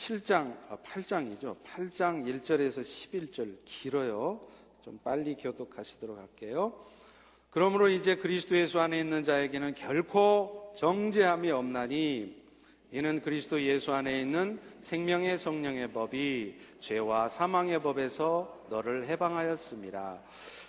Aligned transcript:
7장, 0.00 0.56
아, 0.70 0.78
8장이죠. 0.78 1.56
8장 1.62 2.24
1절에서 2.24 2.80
11절 2.80 3.58
길어요. 3.66 4.40
좀 4.82 4.98
빨리 5.04 5.34
교독하시도록 5.34 6.16
할게요. 6.16 6.86
그러므로 7.50 7.86
이제 7.88 8.16
그리스도 8.16 8.56
예수 8.56 8.80
안에 8.80 8.98
있는 8.98 9.24
자에게는 9.24 9.74
결코 9.74 10.72
정죄함이 10.78 11.50
없나니 11.50 12.39
이는 12.92 13.20
그리스도 13.22 13.60
예수 13.62 13.92
안에 13.92 14.20
있는 14.20 14.58
생명의 14.80 15.38
성령의 15.38 15.92
법이 15.92 16.56
죄와 16.80 17.28
사망의 17.28 17.82
법에서 17.82 18.64
너를 18.68 19.06
해방하였습니다. 19.06 20.20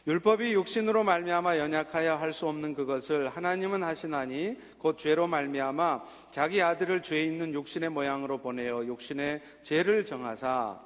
율법이 0.05 0.53
육신으로 0.53 1.03
말미암아 1.03 1.57
연약하여 1.57 2.15
할 2.15 2.31
수 2.31 2.47
없는 2.47 2.73
그것을 2.75 3.29
하나님은 3.29 3.83
하시나니 3.83 4.57
곧 4.77 4.97
죄로 4.97 5.27
말미암아 5.27 6.03
자기 6.31 6.61
아들을 6.61 7.01
죄 7.01 7.23
있는 7.23 7.53
육신의 7.53 7.89
모양으로 7.89 8.37
보내어 8.37 8.85
육신의 8.85 9.41
죄를 9.63 10.05
정하사 10.05 10.79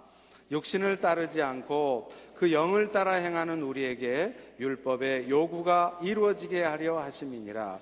육신을 0.51 1.01
따르지 1.01 1.41
않고 1.41 2.11
그 2.35 2.51
영을 2.51 2.91
따라 2.91 3.13
행하는 3.13 3.61
우리에게 3.61 4.35
율법의 4.59 5.29
요구가 5.29 5.99
이루어지게 6.01 6.63
하려 6.63 6.99
하심이니라. 6.99 7.79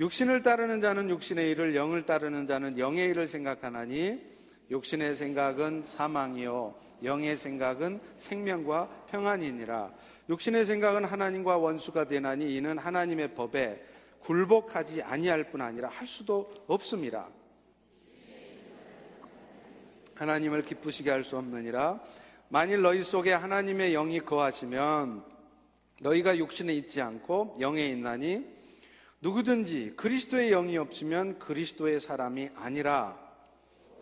육신을 0.00 0.42
따르는 0.42 0.80
자는 0.80 1.10
육신의 1.10 1.50
일을 1.50 1.74
영을 1.74 2.06
따르는 2.06 2.46
자는 2.46 2.78
영의 2.78 3.10
일을 3.10 3.26
생각하나니 3.26 4.20
육신의 4.70 5.16
생각은 5.16 5.82
사망이요 5.82 6.74
영의 7.02 7.36
생각은 7.36 8.00
생명과 8.16 9.06
평안이니라 9.10 9.92
육신의 10.28 10.66
생각은 10.66 11.04
하나님과 11.04 11.56
원수가 11.56 12.06
되나니 12.06 12.54
이는 12.54 12.78
하나님의 12.78 13.34
법에 13.34 13.84
굴복하지 14.20 15.02
아니할 15.02 15.50
뿐 15.50 15.62
아니라 15.62 15.88
할 15.88 16.06
수도 16.06 16.52
없습니다. 16.66 17.28
하나님을 20.14 20.64
기쁘시게 20.64 21.10
할 21.10 21.22
수 21.22 21.36
없느니라 21.36 22.00
만일 22.48 22.82
너희 22.82 23.02
속에 23.02 23.32
하나님의 23.32 23.92
영이 23.92 24.20
거하시면 24.20 25.24
너희가 26.00 26.36
육신에 26.36 26.72
있지 26.74 27.00
않고 27.00 27.56
영에 27.60 27.86
있나니 27.86 28.57
누구든지 29.20 29.94
그리스도의 29.96 30.50
영이 30.50 30.78
없으면 30.78 31.38
그리스도의 31.38 31.98
사람이 31.98 32.50
아니라 32.54 33.18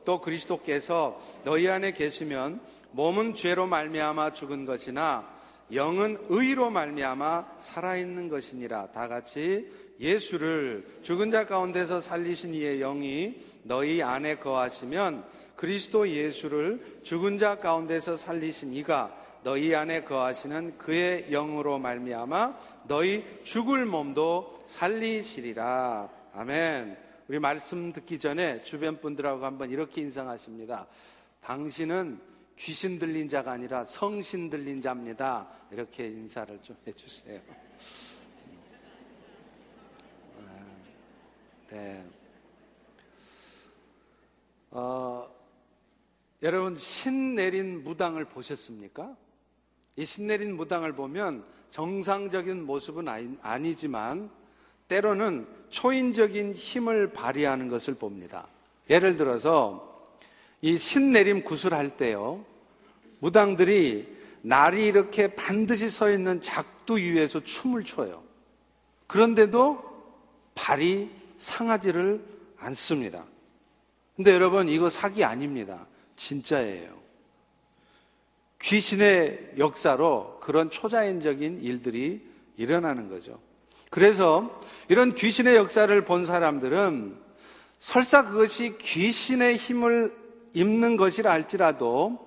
또 0.04 0.20
그리스도께서 0.20 1.20
너희 1.44 1.68
안에 1.68 1.92
계시면 1.92 2.60
몸은 2.92 3.34
죄로 3.34 3.66
말미암아 3.66 4.34
죽은 4.34 4.66
것이나 4.66 5.26
영은 5.72 6.18
의로 6.28 6.70
말미암아 6.70 7.56
살아있는 7.58 8.28
것이니라. 8.28 8.92
다 8.92 9.08
같이 9.08 9.68
예수를 9.98 10.86
죽은 11.02 11.30
자 11.30 11.46
가운데서 11.46 12.00
살리신 12.00 12.54
이의 12.54 12.78
영이 12.78 13.40
너희 13.64 14.02
안에 14.02 14.36
거하시면 14.36 15.24
그리스도 15.56 16.08
예수를 16.08 17.00
죽은 17.02 17.38
자 17.38 17.56
가운데서 17.56 18.16
살리신 18.16 18.74
이가 18.74 19.25
너희 19.46 19.76
안에 19.76 20.02
거하시는 20.02 20.76
그의 20.76 21.30
영으로 21.30 21.78
말미암아 21.78 22.82
너희 22.88 23.24
죽을 23.44 23.86
몸도 23.86 24.64
살리시리라. 24.66 26.10
아멘. 26.32 26.98
우리 27.28 27.38
말씀 27.38 27.92
듣기 27.92 28.18
전에 28.18 28.64
주변 28.64 29.00
분들하고 29.00 29.44
한번 29.44 29.70
이렇게 29.70 30.00
인상하십니다. 30.00 30.88
당신은 31.42 32.20
귀신 32.56 32.98
들린 32.98 33.28
자가 33.28 33.52
아니라 33.52 33.84
성신 33.84 34.50
들린 34.50 34.82
자입니다. 34.82 35.46
이렇게 35.70 36.08
인사를 36.08 36.60
좀 36.60 36.76
해주세요. 36.84 37.40
네. 41.70 42.04
어, 44.72 45.32
여러분 46.42 46.74
신 46.74 47.36
내린 47.36 47.84
무당을 47.84 48.24
보셨습니까? 48.24 49.16
이 49.96 50.04
신내린 50.04 50.56
무당을 50.56 50.92
보면 50.92 51.44
정상적인 51.70 52.64
모습은 52.64 53.06
아니 53.42 53.74
지만 53.74 54.30
때로는 54.88 55.46
초인적인 55.70 56.54
힘을 56.54 57.12
발휘하는 57.12 57.68
것을 57.68 57.94
봅니다. 57.94 58.46
예를 58.88 59.16
들어서 59.16 60.04
이 60.60 60.78
신내림 60.78 61.44
구슬할 61.44 61.96
때요. 61.96 62.44
무당들이 63.18 64.16
날이 64.42 64.86
이렇게 64.86 65.34
반드시 65.34 65.90
서 65.90 66.10
있는 66.10 66.40
작두 66.40 66.96
위에서 66.96 67.42
춤을 67.42 67.84
춰요. 67.84 68.22
그런데도 69.06 69.82
발이 70.54 71.10
상하지를 71.38 72.24
않습니다. 72.58 73.24
근데 74.14 74.32
여러분 74.32 74.68
이거 74.68 74.88
사기 74.88 75.24
아닙니다. 75.24 75.86
진짜예요. 76.16 76.96
귀신의 78.60 79.52
역사로 79.58 80.38
그런 80.40 80.70
초자연적인 80.70 81.60
일들이 81.62 82.22
일어나는 82.56 83.08
거죠. 83.08 83.38
그래서 83.90 84.60
이런 84.88 85.14
귀신의 85.14 85.56
역사를 85.56 86.04
본 86.04 86.24
사람들은 86.24 87.16
설사 87.78 88.24
그것이 88.26 88.78
귀신의 88.78 89.56
힘을 89.56 90.12
입는 90.54 90.96
것이라 90.96 91.30
할지라도 91.30 92.26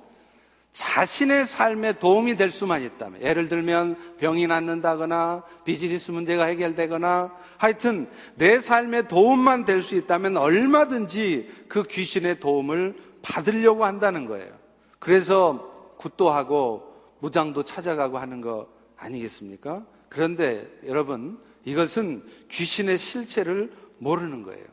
자신의 0.72 1.47
삶에 1.47 1.94
도움이 1.94 2.35
될 2.35 2.51
수만 2.51 2.84
있다면 2.84 3.22
예를 3.22 3.50
들면 3.50 4.18
병이 4.19 4.45
낫는다거나 4.47 5.44
비즈니스 5.66 6.12
문제가 6.12 6.45
해결되거나 6.45 7.35
하여튼 7.57 8.07
내 8.35 8.59
삶에 8.62 9.07
도움만 9.07 9.66
될 9.66 9.81
수 9.81 9.95
있다면 9.95 10.38
얼마든지 10.38 11.66
그 11.68 11.84
귀신의 11.84 12.39
도움을 12.39 12.95
받으려고 13.22 13.84
한다는 13.84 14.28
거예요. 14.28 14.51
그래서 15.00 15.69
굿도하고 15.99 16.95
무장도 17.19 17.63
찾아가고 17.63 18.17
하는 18.17 18.41
거 18.41 18.67
아니겠습니까? 18.97 19.85
그런데 20.07 20.67
여러분, 20.85 21.39
이것은 21.65 22.23
귀신의 22.49 22.97
실체를 22.97 23.71
모르는 23.97 24.43
거예요. 24.43 24.65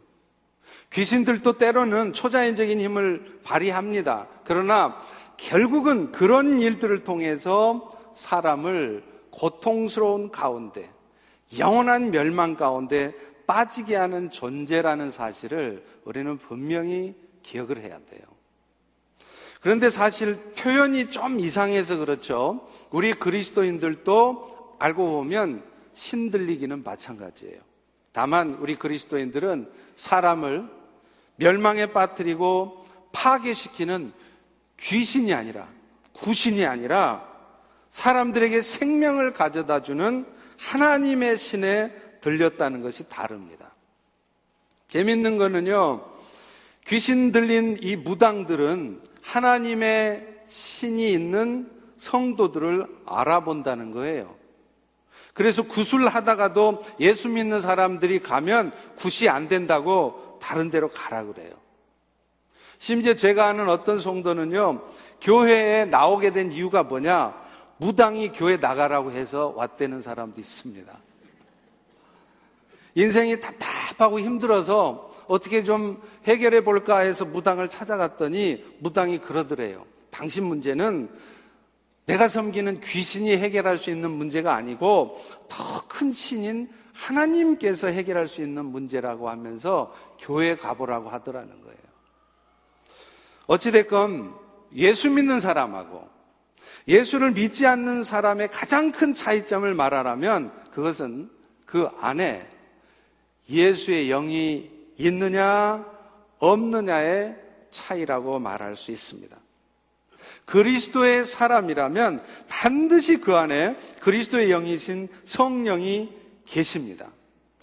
귀신들도 0.90 1.58
때로는 1.58 2.12
초자연적인 2.12 2.80
힘을 2.80 3.40
발휘합니다. 3.42 4.28
그러나 4.44 4.96
결국은 5.36 6.12
그런 6.12 6.60
일들을 6.60 7.04
통해서 7.04 7.90
사람을 8.14 9.04
고통스러운 9.30 10.30
가운데, 10.30 10.90
영원한 11.58 12.10
멸망 12.10 12.56
가운데 12.56 13.14
빠지게 13.46 13.96
하는 13.96 14.30
존재라는 14.30 15.10
사실을 15.10 15.84
우리는 16.04 16.38
분명히 16.38 17.14
기억을 17.42 17.82
해야 17.82 17.98
돼요. 17.98 18.35
그런데 19.60 19.90
사실 19.90 20.36
표현이 20.56 21.10
좀 21.10 21.40
이상해서 21.40 21.96
그렇죠. 21.96 22.68
우리 22.90 23.12
그리스도인들도 23.12 24.76
알고 24.78 25.10
보면 25.10 25.62
신들리기는 25.94 26.84
마찬가지예요. 26.84 27.60
다만 28.12 28.54
우리 28.60 28.76
그리스도인들은 28.76 29.70
사람을 29.94 30.68
멸망에 31.36 31.86
빠뜨리고 31.86 32.86
파괴시키는 33.12 34.12
귀신이 34.78 35.32
아니라 35.32 35.68
구신이 36.12 36.64
아니라 36.64 37.26
사람들에게 37.90 38.60
생명을 38.62 39.32
가져다 39.32 39.82
주는 39.82 40.26
하나님의 40.58 41.38
신에 41.38 41.92
들렸다는 42.20 42.82
것이 42.82 43.08
다릅니다. 43.08 43.74
재밌는 44.88 45.38
거는요, 45.38 46.04
귀신 46.86 47.32
들린 47.32 47.76
이 47.80 47.96
무당들은 47.96 49.00
하나님의 49.26 50.26
신이 50.46 51.12
있는 51.12 51.70
성도들을 51.98 52.86
알아본다는 53.06 53.90
거예요. 53.90 54.34
그래서 55.34 55.62
구슬 55.62 56.06
하다가도 56.06 56.82
예수 57.00 57.28
믿는 57.28 57.60
사람들이 57.60 58.20
가면 58.20 58.72
굿이 58.96 59.28
안 59.28 59.48
된다고 59.48 60.38
다른 60.40 60.70
데로 60.70 60.88
가라 60.90 61.24
그래요. 61.24 61.52
심지어 62.78 63.14
제가 63.14 63.48
아는 63.48 63.68
어떤 63.68 63.98
성도는요, 63.98 64.82
교회에 65.20 65.86
나오게 65.86 66.30
된 66.30 66.52
이유가 66.52 66.82
뭐냐? 66.84 67.34
무당이 67.78 68.32
교회 68.32 68.56
나가라고 68.56 69.12
해서 69.12 69.52
왔다는 69.56 70.00
사람도 70.00 70.40
있습니다. 70.40 70.92
인생이 72.94 73.40
답답하고 73.40 74.20
힘들어서 74.20 75.10
어떻게 75.26 75.64
좀 75.64 76.02
해결해 76.24 76.62
볼까 76.62 76.98
해서 76.98 77.24
무당을 77.24 77.68
찾아갔더니 77.68 78.64
무당이 78.80 79.18
그러더래요. 79.18 79.84
당신 80.10 80.44
문제는 80.44 81.08
내가 82.06 82.28
섬기는 82.28 82.80
귀신이 82.80 83.36
해결할 83.36 83.78
수 83.78 83.90
있는 83.90 84.10
문제가 84.10 84.54
아니고 84.54 85.20
더 85.48 85.86
큰 85.96 86.12
신인 86.12 86.68
하나님께서 86.92 87.86
해결할 87.88 88.28
수 88.28 88.42
있는 88.42 88.66
문제라고 88.66 89.30
하면서 89.30 89.94
교회 90.18 90.54
가보라고 90.54 91.08
하더라는 91.08 91.60
거예요. 91.62 91.78
어찌됐건 93.46 94.34
예수 94.74 95.08
믿는 95.10 95.40
사람하고 95.40 96.06
예수를 96.86 97.32
믿지 97.32 97.66
않는 97.66 98.02
사람의 98.02 98.48
가장 98.48 98.92
큰 98.92 99.14
차이점을 99.14 99.72
말하라면 99.72 100.52
그것은 100.70 101.30
그 101.64 101.88
안에 101.98 102.46
예수의 103.48 104.08
영이 104.08 104.70
있느냐 104.98 105.84
없느냐의 106.38 107.36
차이라고 107.70 108.38
말할 108.38 108.76
수 108.76 108.90
있습니다. 108.90 109.36
그리스도의 110.44 111.24
사람이라면 111.24 112.20
반드시 112.48 113.18
그 113.18 113.34
안에 113.34 113.76
그리스도의 114.00 114.48
영이신 114.48 115.08
성령이 115.24 116.12
계십니다. 116.46 117.10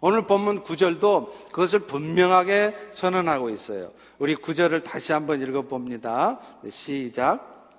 오늘 0.01 0.27
본문 0.27 0.63
구절도 0.63 1.33
그것을 1.51 1.79
분명하게 1.79 2.75
선언하고 2.91 3.49
있어요. 3.49 3.93
우리 4.19 4.35
구절을 4.35 4.83
다시 4.83 5.13
한번 5.13 5.41
읽어봅니다. 5.41 6.39
네, 6.61 6.69
시작. 6.69 7.71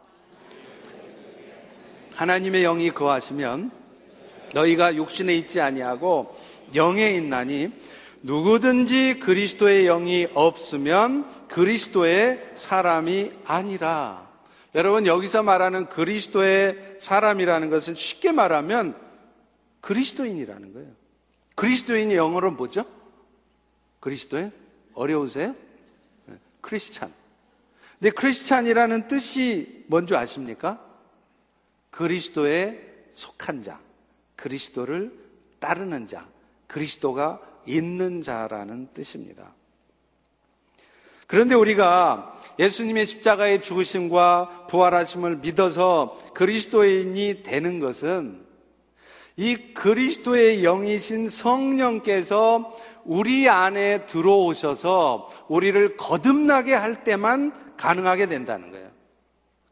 하나님의 2.15 2.63
영이 2.63 2.91
거하시면 2.93 3.71
너희가 4.55 4.95
육신에 4.95 5.35
있지 5.37 5.61
아니하고 5.61 6.35
영에 6.75 7.11
있나니 7.17 7.73
누구든지 8.25 9.21
그리스도의 9.21 9.85
영이 9.85 10.29
없으면 10.33 11.49
그리스도의 11.49 12.53
사람이 12.55 13.33
아니라. 13.45 14.31
여러분 14.75 15.07
여기서 15.07 15.43
말하는 15.43 15.91
그리스도의 15.91 16.97
사람이라는 17.01 17.69
것은 17.69 17.95
쉽게 17.95 18.33
말하면 18.33 18.99
그리스도인이라는 19.83 20.73
거예요. 20.73 20.89
그리스도인이 21.55 22.15
영어로 22.15 22.53
뭐죠? 22.53 22.87
그리스도인? 24.01 24.53
어려우세요? 24.95 25.55
네, 26.25 26.37
크리스찬. 26.63 27.13
근데 27.99 28.11
크리스찬이라는 28.11 29.07
뜻이 29.07 29.85
뭔지 29.87 30.17
아십니까? 30.17 30.81
그리스도에 31.91 33.05
속한 33.13 33.63
자, 33.63 33.79
그리스도를 34.37 35.13
따르는 35.61 36.07
자, 36.07 36.27
그리스도가 36.67 37.54
있는 37.67 38.23
자라는 38.23 38.89
뜻입니다. 38.95 39.55
그런데 41.27 41.55
우리가 41.55 42.35
예수님의 42.59 43.07
십자가의 43.07 43.63
죽으심과 43.63 44.67
부활하심을 44.69 45.39
믿어서 45.39 46.17
그리스도인이 46.35 47.43
되는 47.43 47.81
것은 47.81 48.45
이 49.37 49.57
그리스도의 49.75 50.63
영이신 50.63 51.29
성령께서 51.29 52.77
우리 53.05 53.49
안에 53.49 54.07
들어오셔서 54.07 55.29
우리를 55.49 55.97
거듭나게 55.97 56.73
할 56.73 57.03
때만 57.03 57.53
가능하게 57.77 58.27
된다는 58.27 58.71
거예요. 58.71 58.89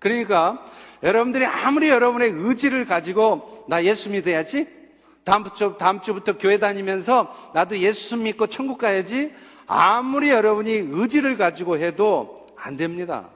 그러니까 0.01 0.65
여러분들이 1.03 1.45
아무리 1.47 1.89
여러분의 1.89 2.31
의지를 2.35 2.85
가지고 2.85 3.65
나 3.69 3.85
예수 3.85 4.11
믿어야지 4.11 4.82
다음 5.25 5.45
주, 5.55 5.77
다음 5.79 6.01
주부터 6.01 6.37
교회 6.37 6.59
다니면서 6.59 7.53
나도 7.55 7.79
예수 7.79 8.17
믿고 8.17 8.47
천국 8.49 8.79
가야지 8.79 9.33
아무리 9.67 10.31
여러분이 10.31 10.71
의지를 10.91 11.37
가지고 11.37 11.79
해도 11.79 12.47
안 12.57 12.77
됩니다. 12.77 13.31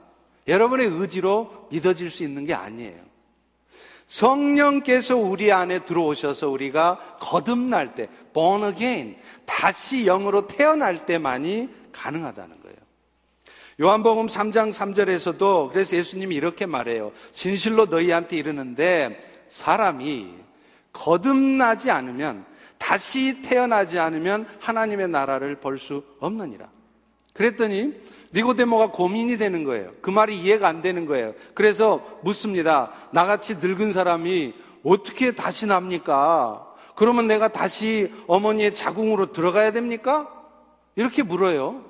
여러분의 0.47 0.87
의지로 0.87 1.67
믿어질 1.71 2.09
수 2.09 2.23
있는 2.23 2.45
게 2.45 2.53
아니에요. 2.53 3.07
성령께서 4.05 5.17
우리 5.17 5.51
안에 5.51 5.83
들어오셔서 5.83 6.49
우리가 6.49 7.17
거듭날 7.19 7.93
때, 7.93 8.07
born 8.33 8.71
again, 8.71 9.17
다시 9.45 10.05
영으로 10.05 10.47
태어날 10.47 11.05
때만이 11.05 11.69
가능하다는 11.91 12.61
거예요. 12.61 12.77
요한복음 13.79 14.27
3장 14.27 14.71
3절에서도 14.71 15.71
그래서 15.71 15.97
예수님이 15.97 16.35
이렇게 16.35 16.65
말해요. 16.65 17.11
진실로 17.33 17.85
너희한테 17.85 18.37
이르는데 18.37 19.21
사람이 19.49 20.46
거듭나지 20.97 21.91
않으면 21.91 22.45
다시 22.79 23.41
태어나지 23.41 23.99
않으면 23.99 24.47
하나님의 24.59 25.07
나라를 25.09 25.59
볼 25.59 25.77
수 25.77 26.03
없느니라. 26.19 26.67
그랬더니 27.33 27.93
니고데모가 28.33 28.91
고민이 28.91 29.37
되는 29.37 29.63
거예요. 29.63 29.91
그 30.01 30.09
말이 30.09 30.37
이해가 30.37 30.67
안 30.67 30.81
되는 30.81 31.05
거예요. 31.05 31.33
그래서 31.53 32.19
묻습니다. 32.23 32.91
나같이 33.11 33.55
늙은 33.57 33.91
사람이 33.91 34.53
어떻게 34.83 35.31
다시 35.31 35.67
납니까? 35.67 36.65
그러면 36.95 37.27
내가 37.27 37.47
다시 37.49 38.11
어머니의 38.25 38.73
자궁으로 38.73 39.31
들어가야 39.31 39.71
됩니까? 39.71 40.27
이렇게 40.95 41.21
물어요. 41.21 41.85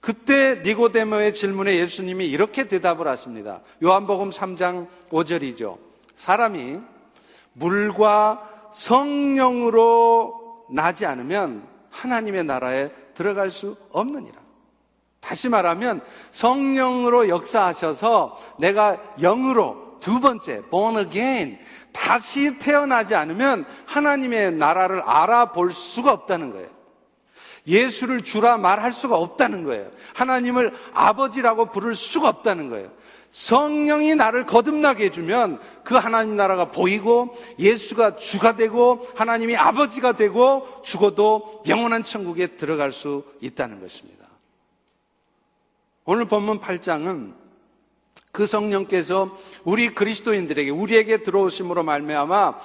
그때 0.00 0.62
니고데모의 0.64 1.32
질문에 1.32 1.76
예수님이 1.76 2.26
이렇게 2.26 2.66
대답을 2.66 3.06
하십니다. 3.06 3.60
요한복음 3.84 4.30
3장 4.30 4.88
5절이죠. 5.10 5.78
사람이 6.16 6.80
물과 7.54 8.48
성령으로 8.72 10.66
나지 10.70 11.06
않으면 11.06 11.66
하나님의 11.90 12.44
나라에 12.44 12.90
들어갈 13.14 13.50
수 13.50 13.76
없느니라. 13.90 14.40
다시 15.20 15.48
말하면 15.48 16.00
성령으로 16.32 17.28
역사하셔서 17.28 18.36
내가 18.58 18.96
영으로 19.20 19.98
두 20.00 20.18
번째 20.18 20.62
born 20.68 20.98
again 20.98 21.58
다시 21.92 22.58
태어나지 22.58 23.14
않으면 23.14 23.64
하나님의 23.86 24.52
나라를 24.52 25.00
알아볼 25.02 25.72
수가 25.72 26.12
없다는 26.12 26.52
거예요. 26.52 26.68
예수를 27.66 28.22
주라 28.22 28.56
말할 28.56 28.92
수가 28.92 29.16
없다는 29.16 29.62
거예요. 29.62 29.90
하나님을 30.14 30.74
아버지라고 30.92 31.66
부를 31.66 31.94
수가 31.94 32.28
없다는 32.28 32.70
거예요. 32.70 32.90
성령이 33.32 34.14
나를 34.14 34.44
거듭나게 34.44 35.06
해주면 35.06 35.58
그 35.82 35.94
하나님 35.94 36.36
나라가 36.36 36.70
보이고 36.70 37.34
예수가 37.58 38.16
주가 38.16 38.56
되고 38.56 39.08
하나님이 39.16 39.56
아버지가 39.56 40.12
되고 40.12 40.68
죽어도 40.82 41.62
영원한 41.66 42.04
천국에 42.04 42.48
들어갈 42.58 42.92
수 42.92 43.24
있다는 43.40 43.80
것입니다. 43.80 44.28
오늘 46.04 46.26
본문 46.26 46.60
8장은 46.60 47.32
그 48.32 48.44
성령께서 48.44 49.34
우리 49.64 49.94
그리스도인들에게 49.94 50.70
우리에게 50.70 51.22
들어오심으로 51.22 51.84
말미암아 51.84 52.58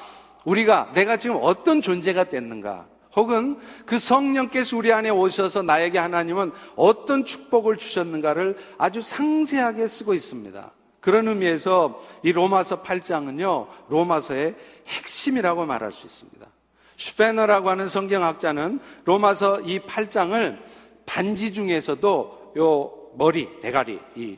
우리가 0.44 0.92
내가 0.94 1.16
지금 1.18 1.40
어떤 1.42 1.82
존재가 1.82 2.26
됐는가 2.26 2.88
혹은 3.18 3.60
그 3.86 3.98
성령께서 3.98 4.78
우리 4.78 4.94
안에 4.94 5.10
오셔서 5.10 5.64
나에게 5.64 5.98
하나님은 5.98 6.52
어떤 6.76 7.26
축복을 7.26 7.78
주셨는가를 7.78 8.56
아주 8.78 9.02
상세하게 9.02 9.88
쓰고 9.88 10.14
있습니다. 10.14 10.72
그런 11.00 11.28
의미에서 11.28 12.00
이 12.22 12.32
로마서 12.32 12.84
8장은요, 12.84 13.68
로마서의 13.90 14.56
핵심이라고 14.88 15.66
말할 15.66 15.92
수 15.92 16.06
있습니다. 16.06 16.46
슈페너라고 16.96 17.70
하는 17.70 17.88
성경학자는 17.88 18.80
로마서 19.06 19.62
이 19.62 19.80
8장을 19.80 20.60
반지 21.08 21.54
중에서도 21.54 22.54
요 22.58 22.94
머리, 23.16 23.60
대가리, 23.60 24.00
이 24.16 24.38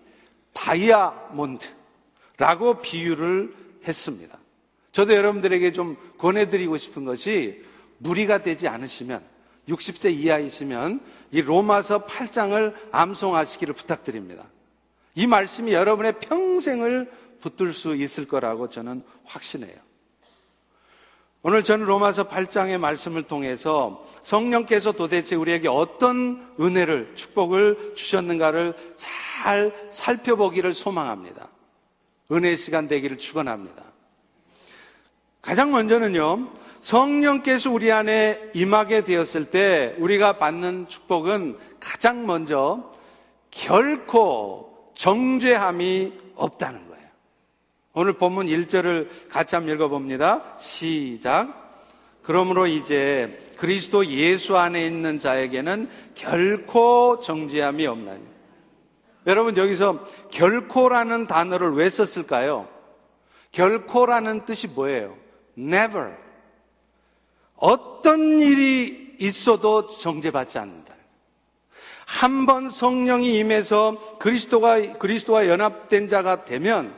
다이아몬드라고 0.54 1.66
비유를 2.82 3.54
했습니다. 3.86 4.38
저도 4.92 5.14
여러분들에게 5.16 5.74
좀 5.74 5.98
권해드리고 6.18 6.78
싶은 6.78 7.04
것이 7.06 7.68
무리가 8.00 8.40
되지 8.42 8.68
않으시면 8.68 9.24
60세 9.68 10.14
이하이시면 10.14 11.02
이 11.32 11.42
로마서 11.42 12.06
8장을 12.06 12.74
암송하시기를 12.92 13.74
부탁드립니다. 13.76 14.46
이 15.16 15.28
말씀이 15.28 15.74
여러분의 15.74 16.20
평생을 16.20 17.12
붙들 17.42 17.72
수 17.72 17.96
있을 17.96 18.28
거라고 18.28 18.70
저는 18.70 19.04
확신해요. 19.26 19.78
오늘 21.42 21.64
저는 21.64 21.86
로마서 21.86 22.28
8장의 22.28 22.78
말씀을 22.80 23.24
통해서 23.24 24.06
성령께서 24.24 24.92
도대체 24.92 25.36
우리에게 25.38 25.70
어떤 25.70 26.54
은혜를, 26.60 27.16
축복을 27.16 27.94
주셨는가를 27.96 28.76
잘 28.98 29.74
살펴보기를 29.90 30.74
소망합니다. 30.74 31.48
은혜 32.32 32.56
시간 32.58 32.90
되기를 32.90 33.18
축원합니다. 33.18 33.84
가장 35.42 35.72
먼저는요, 35.72 36.52
성령께서 36.82 37.72
우리 37.72 37.92
안에 37.92 38.52
임하게 38.54 39.04
되었을 39.04 39.46
때 39.46 39.96
우리가 39.98 40.38
받는 40.38 40.88
축복은 40.88 41.58
가장 41.80 42.26
먼저 42.26 42.92
결코 43.52 44.92
정죄함이 44.96 46.14
없다는 46.36 46.88
거예요. 46.88 47.06
오늘 47.94 48.14
본문 48.14 48.48
1절을 48.48 49.10
같이 49.30 49.56
한번 49.56 49.76
읽어봅니다. 49.76 50.58
시작. 50.58 51.68
그러므로 52.22 52.68
이제 52.68 53.40
그리스도 53.58 54.06
예수 54.06 54.58
안에 54.58 54.86
있는 54.86 55.20
자에게는 55.20 55.90
결코 56.14 57.20
정죄함이 57.20 57.88
없나니. 57.88 58.24
여러분 59.28 59.58
여기서 59.58 60.06
결코라는 60.32 61.28
단어를 61.28 61.74
왜 61.74 61.90
썼을까요? 61.90 62.68
결코라는 63.52 64.46
뜻이 64.46 64.68
뭐예요? 64.68 65.18
never. 65.58 66.29
어떤 67.60 68.42
일이 68.42 69.16
있어도 69.20 69.88
정죄받지 69.88 70.60
않는다. 70.60 70.96
한 72.06 72.48
번 72.48 72.70
성령이 72.72 73.38
임해서 73.38 74.18
그리스도가 74.20 74.94
그리스도와 74.98 75.48
연합된 75.48 76.08
자가 76.08 76.44
되면 76.44 76.96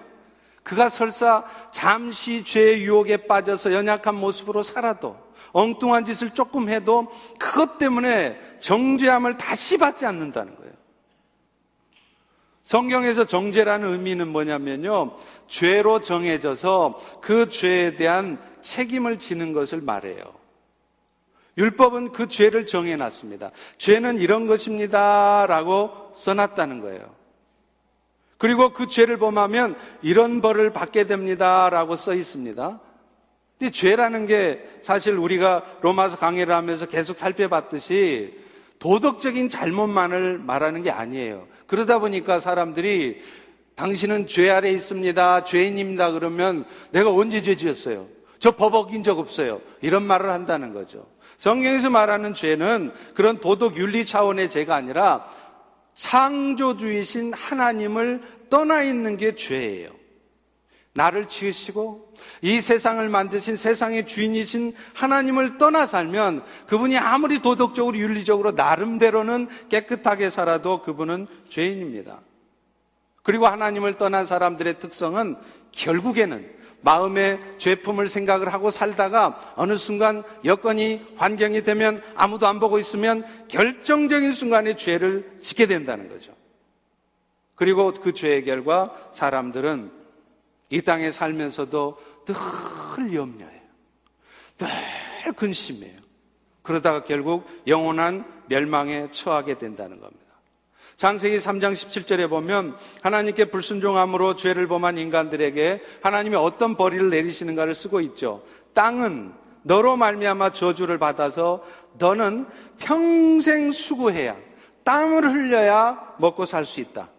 그가 0.63 0.87
설사 0.87 1.43
잠시 1.71 2.43
죄의 2.45 2.83
유혹에 2.83 3.17
빠져서 3.27 3.73
연약한 3.73 4.15
모습으로 4.15 4.63
살아도 4.63 5.17
엉뚱한 5.51 6.05
짓을 6.05 6.29
조금 6.29 6.69
해도 6.69 7.11
그것 7.37 7.77
때문에 7.77 8.39
정죄함을 8.61 9.37
다시 9.37 9.77
받지 9.77 10.05
않는다는 10.05 10.55
거예요. 10.55 10.71
성경에서 12.63 13.25
정죄라는 13.25 13.91
의미는 13.91 14.29
뭐냐면요. 14.29 15.17
죄로 15.47 15.99
정해져서 15.99 16.99
그 17.21 17.49
죄에 17.49 17.97
대한 17.97 18.39
책임을 18.61 19.19
지는 19.19 19.51
것을 19.51 19.81
말해요. 19.81 20.40
율법은 21.57 22.13
그 22.13 22.27
죄를 22.27 22.65
정해놨습니다. 22.65 23.51
죄는 23.77 24.19
이런 24.19 24.47
것입니다. 24.47 25.45
라고 25.47 26.11
써놨다는 26.15 26.81
거예요. 26.81 27.21
그리고 28.37 28.73
그 28.73 28.87
죄를 28.87 29.17
범하면 29.17 29.75
이런 30.01 30.41
벌을 30.41 30.71
받게 30.73 31.05
됩니다. 31.05 31.69
라고 31.69 31.95
써 31.95 32.13
있습니다. 32.13 32.79
근데 33.59 33.71
죄라는 33.71 34.25
게 34.25 34.67
사실 34.81 35.13
우리가 35.15 35.63
로마서 35.81 36.17
강의를 36.17 36.53
하면서 36.55 36.87
계속 36.87 37.19
살펴봤듯이 37.19 38.39
도덕적인 38.79 39.49
잘못만을 39.49 40.39
말하는 40.39 40.81
게 40.81 40.89
아니에요. 40.89 41.47
그러다 41.67 41.99
보니까 41.99 42.39
사람들이 42.39 43.21
당신은 43.75 44.25
죄 44.25 44.49
아래 44.49 44.71
있습니다. 44.71 45.43
죄인입니다. 45.43 46.11
그러면 46.11 46.65
내가 46.91 47.11
언제 47.13 47.43
죄 47.43 47.55
지었어요? 47.55 48.07
저 48.39 48.51
법 48.51 48.73
어긴 48.73 49.03
적 49.03 49.19
없어요. 49.19 49.61
이런 49.81 50.01
말을 50.03 50.31
한다는 50.31 50.73
거죠. 50.73 51.05
성경에서 51.41 51.89
말하는 51.89 52.35
죄는 52.35 52.93
그런 53.15 53.39
도덕 53.39 53.75
윤리 53.75 54.05
차원의 54.05 54.47
죄가 54.51 54.75
아니라 54.75 55.25
창조주이신 55.95 57.33
하나님을 57.33 58.21
떠나 58.51 58.83
있는 58.83 59.17
게 59.17 59.33
죄예요. 59.33 59.89
나를 60.93 61.27
지으시고 61.27 62.13
이 62.43 62.61
세상을 62.61 63.09
만드신 63.09 63.55
세상의 63.55 64.05
주인이신 64.05 64.75
하나님을 64.93 65.57
떠나 65.57 65.87
살면 65.87 66.43
그분이 66.67 66.99
아무리 66.99 67.41
도덕적으로 67.41 67.97
윤리적으로 67.97 68.51
나름대로는 68.51 69.47
깨끗하게 69.69 70.29
살아도 70.29 70.83
그분은 70.83 71.25
죄인입니다. 71.49 72.21
그리고 73.23 73.47
하나님을 73.47 73.95
떠난 73.95 74.25
사람들의 74.25 74.77
특성은 74.77 75.37
결국에는 75.71 76.60
마음의 76.81 77.39
죄품을 77.57 78.07
생각을 78.07 78.53
하고 78.53 78.69
살다가 78.69 79.53
어느 79.55 79.75
순간 79.75 80.23
여건이 80.43 81.13
환경이 81.17 81.63
되면 81.63 82.01
아무도 82.15 82.47
안 82.47 82.59
보고 82.59 82.77
있으면 82.79 83.23
결정적인 83.47 84.33
순간에 84.33 84.75
죄를 84.75 85.37
짓게 85.41 85.67
된다는 85.67 86.09
거죠. 86.09 86.33
그리고 87.55 87.93
그 87.93 88.13
죄의 88.13 88.43
결과 88.43 88.95
사람들은 89.11 89.91
이 90.69 90.81
땅에 90.81 91.11
살면서도 91.11 91.97
늘 92.25 93.13
염려해요. 93.13 93.61
늘 94.57 95.33
근심해요. 95.33 95.99
그러다가 96.63 97.03
결국 97.03 97.45
영원한 97.67 98.25
멸망에 98.47 99.09
처하게 99.11 99.57
된다는 99.57 99.99
겁니다. 99.99 100.30
장세기 101.01 101.39
3장 101.39 101.73
17절에 101.73 102.29
보면 102.29 102.77
하나님께 103.01 103.45
불순종함으로 103.45 104.35
죄를 104.35 104.67
범한 104.67 104.99
인간들에게 104.99 105.81
하나님이 106.03 106.35
어떤 106.35 106.77
벌이를 106.77 107.09
내리시는가를 107.09 107.73
쓰고 107.73 108.01
있죠. 108.01 108.43
땅은 108.75 109.33
너로 109.63 109.97
말미암아 109.97 110.51
저주를 110.51 110.99
받아서 110.99 111.63
너는 111.97 112.45
평생 112.77 113.71
수고해야 113.71 114.37
땀을 114.83 115.27
흘려야 115.27 116.17
먹고 116.19 116.45
살 116.45 116.65
수 116.65 116.79
있다. 116.79 117.09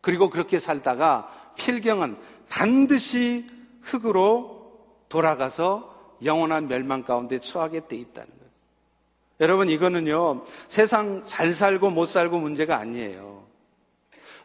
그리고 0.00 0.30
그렇게 0.30 0.60
살다가 0.60 1.28
필경은 1.56 2.16
반드시 2.48 3.48
흙으로 3.80 4.78
돌아가서 5.08 6.14
영원한 6.22 6.68
멸망 6.68 7.02
가운데 7.02 7.40
처하게 7.40 7.88
돼 7.88 7.96
있다는. 7.96 8.37
여러분 9.40 9.68
이거는요 9.68 10.44
세상 10.68 11.22
잘 11.26 11.52
살고 11.52 11.90
못 11.90 12.06
살고 12.06 12.38
문제가 12.38 12.78
아니에요. 12.78 13.46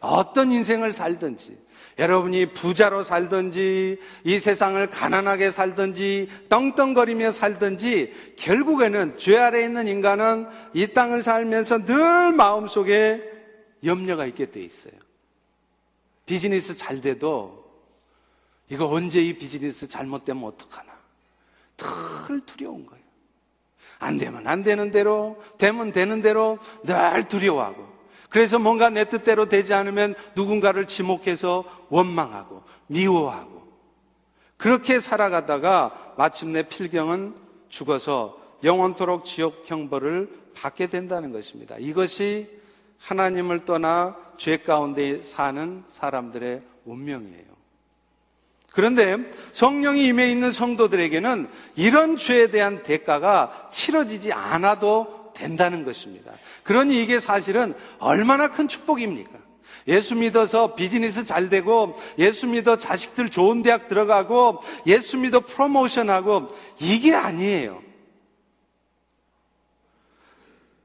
어떤 0.00 0.52
인생을 0.52 0.92
살든지 0.92 1.58
여러분이 1.98 2.46
부자로 2.46 3.02
살든지 3.02 3.98
이 4.24 4.38
세상을 4.38 4.90
가난하게 4.90 5.50
살든지 5.50 6.28
떵떵거리며 6.48 7.30
살든지 7.30 8.34
결국에는 8.36 9.16
죄 9.18 9.38
아래 9.38 9.64
있는 9.64 9.86
인간은 9.88 10.48
이 10.72 10.88
땅을 10.88 11.22
살면서 11.22 11.84
늘 11.84 12.32
마음속에 12.32 13.22
염려가 13.84 14.26
있게 14.26 14.50
돼 14.50 14.60
있어요. 14.60 14.94
비즈니스 16.26 16.76
잘 16.76 17.00
돼도 17.00 17.64
이거 18.68 18.88
언제 18.88 19.22
이 19.22 19.36
비즈니스 19.36 19.86
잘못되면 19.86 20.42
어떡하나. 20.44 20.92
늘 21.76 22.40
두려운 22.40 22.86
거예요. 22.86 23.03
안 24.04 24.18
되면 24.18 24.46
안 24.46 24.62
되는 24.62 24.90
대로, 24.90 25.36
되면 25.58 25.92
되는 25.92 26.20
대로 26.20 26.58
늘 26.84 27.26
두려워하고. 27.28 27.94
그래서 28.28 28.58
뭔가 28.58 28.90
내 28.90 29.04
뜻대로 29.04 29.46
되지 29.46 29.74
않으면 29.74 30.14
누군가를 30.34 30.86
지목해서 30.86 31.64
원망하고, 31.88 32.62
미워하고. 32.88 33.62
그렇게 34.56 35.00
살아가다가 35.00 36.14
마침내 36.16 36.62
필경은 36.64 37.34
죽어서 37.68 38.38
영원토록 38.62 39.24
지옥 39.24 39.62
형벌을 39.66 40.30
받게 40.54 40.86
된다는 40.86 41.32
것입니다. 41.32 41.76
이것이 41.78 42.48
하나님을 42.98 43.64
떠나 43.64 44.16
죄 44.36 44.56
가운데 44.56 45.22
사는 45.22 45.84
사람들의 45.88 46.62
운명이에요. 46.84 47.53
그런데 48.74 49.16
성령이 49.52 50.04
임해 50.06 50.30
있는 50.30 50.50
성도들에게는 50.50 51.48
이런 51.76 52.16
죄에 52.16 52.48
대한 52.48 52.82
대가가 52.82 53.68
치러지지 53.70 54.32
않아도 54.32 55.30
된다는 55.34 55.84
것입니다. 55.84 56.32
그러니 56.64 57.00
이게 57.00 57.20
사실은 57.20 57.74
얼마나 57.98 58.50
큰 58.50 58.68
축복입니까? 58.68 59.44
예수 59.86 60.14
믿어서 60.16 60.74
비즈니스 60.74 61.26
잘 61.26 61.48
되고, 61.50 61.96
예수 62.18 62.46
믿어 62.46 62.78
자식들 62.78 63.28
좋은 63.28 63.62
대학 63.62 63.86
들어가고, 63.86 64.60
예수 64.86 65.18
믿어 65.18 65.40
프로모션하고, 65.40 66.48
이게 66.80 67.14
아니에요. 67.14 67.82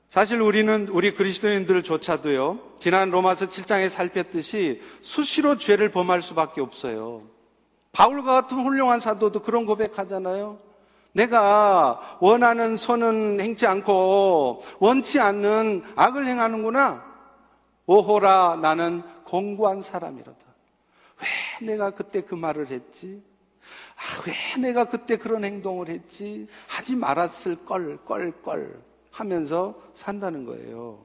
사실 0.10 0.42
우리는 0.42 0.90
우리 0.90 1.16
그리스도인들조차도요, 1.16 2.60
지난 2.80 3.10
로마서 3.10 3.48
7장에 3.48 3.88
살폈듯이 3.88 4.82
수시로 5.02 5.58
죄를 5.58 5.92
범할 5.92 6.22
수밖에 6.22 6.60
없어요. 6.60 7.39
바울과 7.92 8.42
같은 8.42 8.66
훌륭한 8.66 9.00
사도도 9.00 9.42
그런 9.42 9.66
고백하잖아요. 9.66 10.58
내가 11.12 12.18
원하는 12.20 12.78
선은 12.78 13.42
행치 13.42 13.66
않고 13.66 14.64
원치 14.80 15.20
않는 15.20 15.84
악을 15.96 16.26
행하는구나. 16.26 17.04
오호라 17.88 18.60
나는 18.62 19.02
공고한 19.24 19.82
사람이로다. 19.82 20.46
왜 21.62 21.68
내가 21.68 21.90
그때 21.92 22.22
그 22.22 22.36
말을 22.36 22.68
했지? 22.68 23.24
아, 23.96 24.24
왜 24.28 24.62
내가 24.62 24.86
그때 24.86 25.18
그런 25.18 25.44
행동을 25.44 25.90
했지? 25.90 26.48
하지 26.68 26.96
말았을 26.96 27.66
걸, 27.66 27.98
걸, 28.06 28.32
걸. 28.42 28.80
하면서 29.12 29.76
산다는 29.96 30.46
거예요. 30.46 31.00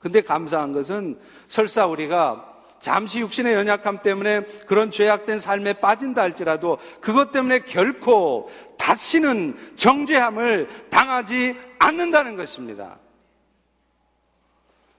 근데 0.00 0.20
감사한 0.20 0.72
것은 0.72 1.20
설사 1.46 1.86
우리가 1.86 2.53
잠시 2.84 3.20
육신의 3.20 3.54
연약함 3.54 4.02
때문에 4.02 4.42
그런 4.66 4.90
죄악된 4.90 5.38
삶에 5.38 5.72
빠진다 5.72 6.20
할지라도 6.20 6.76
그것 7.00 7.32
때문에 7.32 7.60
결코 7.60 8.50
다시는 8.76 9.56
정죄함을 9.74 10.68
당하지 10.90 11.56
않는다는 11.78 12.36
것입니다. 12.36 12.98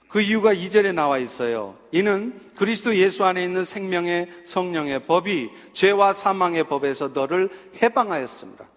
그 0.08 0.20
이유가 0.20 0.51
이절에 0.51 0.94
나와 0.94 1.20
있어요. 1.20 1.77
이는 1.92 2.42
그리스도 2.58 2.96
예수 2.96 3.24
안에 3.24 3.44
있는 3.44 3.63
생명의 3.63 4.32
성령의 4.46 5.06
법이 5.06 5.51
죄와 5.74 6.13
사망의 6.13 6.63
법에서 6.68 7.10
너를 7.10 7.50
해방하였습니다. 7.84 8.68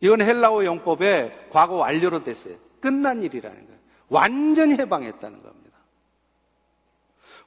이건 0.00 0.22
헬라어 0.22 0.64
용법의 0.64 1.50
과거 1.50 1.76
완료로 1.76 2.24
됐어요. 2.24 2.56
끝난 2.80 3.22
일이라는 3.22 3.56
거예요. 3.56 3.78
완전히 4.08 4.74
해방했다는 4.74 5.42
겁니다. 5.44 5.57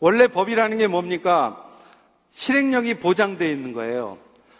원래 0.01 0.27
법이라는 0.27 0.79
게 0.79 0.87
뭡니까? 0.87 1.69
실행력이 2.31 2.95
보장되어 2.95 3.47
있는 3.49 3.71
거예요. 3.71 4.17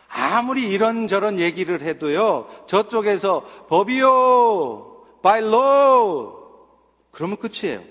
아무리 0.07 0.69
이런저런 0.69 1.39
얘기를 1.39 1.81
해도요, 1.81 2.47
저쪽에서 2.67 3.65
법이요, 3.67 5.19
by 5.23 5.39
law. 5.39 6.33
그러면 7.09 7.37
끝이에요. 7.37 7.81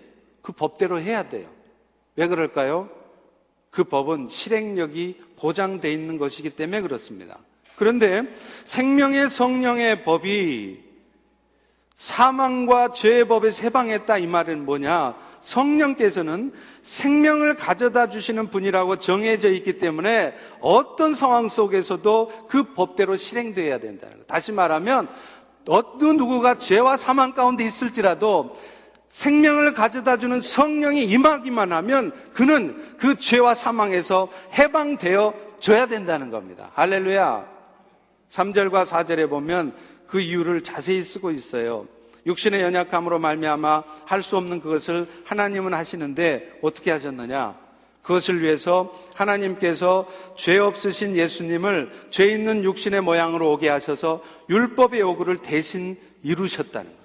그 0.43 0.53
법대로 0.53 1.01
해야 1.01 1.29
돼요. 1.29 1.49
왜 2.15 2.29
그럴까요? 2.29 2.89
그 3.71 3.85
법은 3.85 4.29
실행력이 4.29 5.21
보장되어 5.37 5.91
있는 5.91 6.19
것이기 6.19 6.51
때문에 6.51 6.83
그렇습니다. 6.83 7.39
그런데 7.75 8.33
생명의 8.65 9.29
성령의 9.29 10.05
법이 10.05 10.90
사망과 12.01 12.93
죄의 12.93 13.29
법에서 13.29 13.65
해방했다 13.65 14.17
이 14.17 14.27
말은 14.27 14.65
뭐냐? 14.65 15.15
성령께서는 15.43 16.51
생명을 16.81 17.57
가져다 17.57 18.09
주시는 18.09 18.49
분이라고 18.49 18.97
정해져 18.97 19.51
있기 19.51 19.77
때문에 19.77 20.35
어떤 20.63 21.13
상황 21.13 21.47
속에서도 21.47 22.47
그 22.49 22.63
법대로 22.73 23.19
실행되어야 23.19 23.81
된다는 23.81 24.17
거. 24.17 24.25
다시 24.25 24.51
말하면 24.51 25.09
어느 25.69 26.05
누구가 26.13 26.57
죄와 26.57 26.97
사망 26.97 27.35
가운데 27.35 27.65
있을지라도 27.65 28.57
생명을 29.11 29.75
가져다 29.75 30.17
주는 30.17 30.41
성령이 30.41 31.05
임하기만 31.05 31.71
하면 31.71 32.13
그는 32.33 32.97
그 32.97 33.17
죄와 33.17 33.55
사망에서 33.55 34.31
해방되어 34.55 35.35
줘야 35.59 35.85
된다는 35.85 36.31
겁니다. 36.31 36.71
할렐루야. 36.73 37.61
3절과 38.31 38.87
4절에 38.87 39.29
보면 39.29 39.75
그 40.11 40.21
이유를 40.21 40.63
자세히 40.65 41.03
쓰고 41.03 41.31
있어요. 41.31 41.87
육신의 42.27 42.61
연약함으로 42.61 43.19
말미암아 43.19 43.85
할 44.05 44.23
수 44.23 44.37
없는 44.37 44.61
그것을 44.61 45.07
하나님은 45.25 45.73
하시는데 45.73 46.59
어떻게 46.63 46.91
하셨느냐? 46.91 47.57
그것을 48.03 48.43
위해서 48.43 48.93
하나님께서 49.15 50.09
죄 50.37 50.59
없으신 50.59 51.17
예수님을 51.17 52.09
죄 52.11 52.27
있는 52.27 52.65
육신의 52.65 53.03
모양으로 53.03 53.53
오게 53.53 53.69
하셔서 53.69 54.23
율법의 54.49 55.01
요구를 55.01 55.39
대신 55.39 55.97
이루셨다는. 56.23 57.01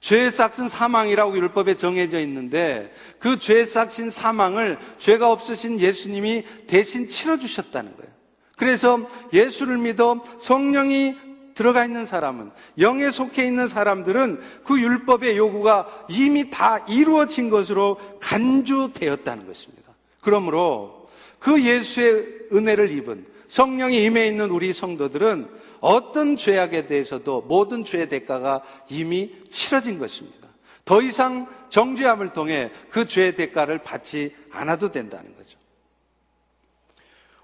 죄의 0.00 0.30
싹은 0.30 0.68
사망이라고 0.68 1.36
율법에 1.36 1.76
정해져 1.76 2.20
있는데 2.20 2.94
그 3.18 3.38
죄의 3.38 3.66
싹신 3.66 4.10
사망을 4.10 4.78
죄가 4.98 5.30
없으신 5.30 5.80
예수님이 5.80 6.44
대신 6.66 7.08
치러주셨다는 7.08 7.96
거예요. 7.96 8.15
그래서 8.56 9.06
예수를 9.32 9.78
믿어 9.78 10.24
성령이 10.40 11.14
들어가 11.54 11.84
있는 11.84 12.04
사람은 12.04 12.50
영에 12.78 13.10
속해 13.10 13.46
있는 13.46 13.66
사람들은 13.68 14.40
그 14.64 14.80
율법의 14.80 15.36
요구가 15.36 16.06
이미 16.08 16.50
다 16.50 16.78
이루어진 16.88 17.48
것으로 17.48 17.98
간주되었다는 18.20 19.46
것입니다. 19.46 19.92
그러므로 20.20 21.08
그 21.38 21.62
예수의 21.62 22.48
은혜를 22.52 22.90
입은 22.90 23.26
성령이 23.48 24.04
임해 24.04 24.26
있는 24.26 24.50
우리 24.50 24.72
성도들은 24.72 25.48
어떤 25.80 26.36
죄악에 26.36 26.86
대해서도 26.86 27.42
모든 27.42 27.84
죄의 27.84 28.08
대가가 28.08 28.62
이미 28.90 29.32
치러진 29.48 29.98
것입니다. 29.98 30.48
더 30.84 31.00
이상 31.00 31.46
정죄함을 31.68 32.32
통해 32.32 32.70
그 32.90 33.06
죄의 33.06 33.34
대가를 33.34 33.78
받지 33.78 34.34
않아도 34.50 34.90
된다는 34.90 35.34
거죠. 35.35 35.35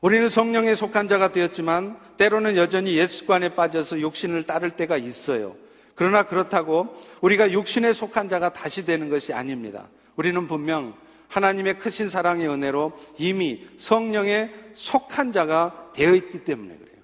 우리는 0.02 0.28
성령에 0.28 0.74
속한 0.74 1.06
자가 1.06 1.30
되었지만 1.30 1.96
때로는 2.16 2.56
여전히 2.56 2.96
예습관에 2.96 3.54
빠져서 3.54 4.00
육신을 4.00 4.42
따를 4.42 4.72
때가 4.72 4.96
있어요. 4.96 5.56
그러나 5.94 6.24
그렇다고 6.24 6.92
우리가 7.20 7.52
육신에 7.52 7.92
속한 7.92 8.28
자가 8.28 8.52
다시 8.52 8.84
되는 8.84 9.08
것이 9.08 9.32
아닙니다. 9.32 9.88
우리는 10.16 10.48
분명 10.48 10.94
하나님의 11.28 11.78
크신 11.78 12.08
사랑의 12.08 12.48
은혜로 12.48 12.98
이미 13.18 13.64
성령에 13.76 14.50
속한 14.74 15.32
자가 15.32 15.92
되어 15.94 16.14
있기 16.16 16.44
때문에 16.44 16.76
그래요. 16.76 16.96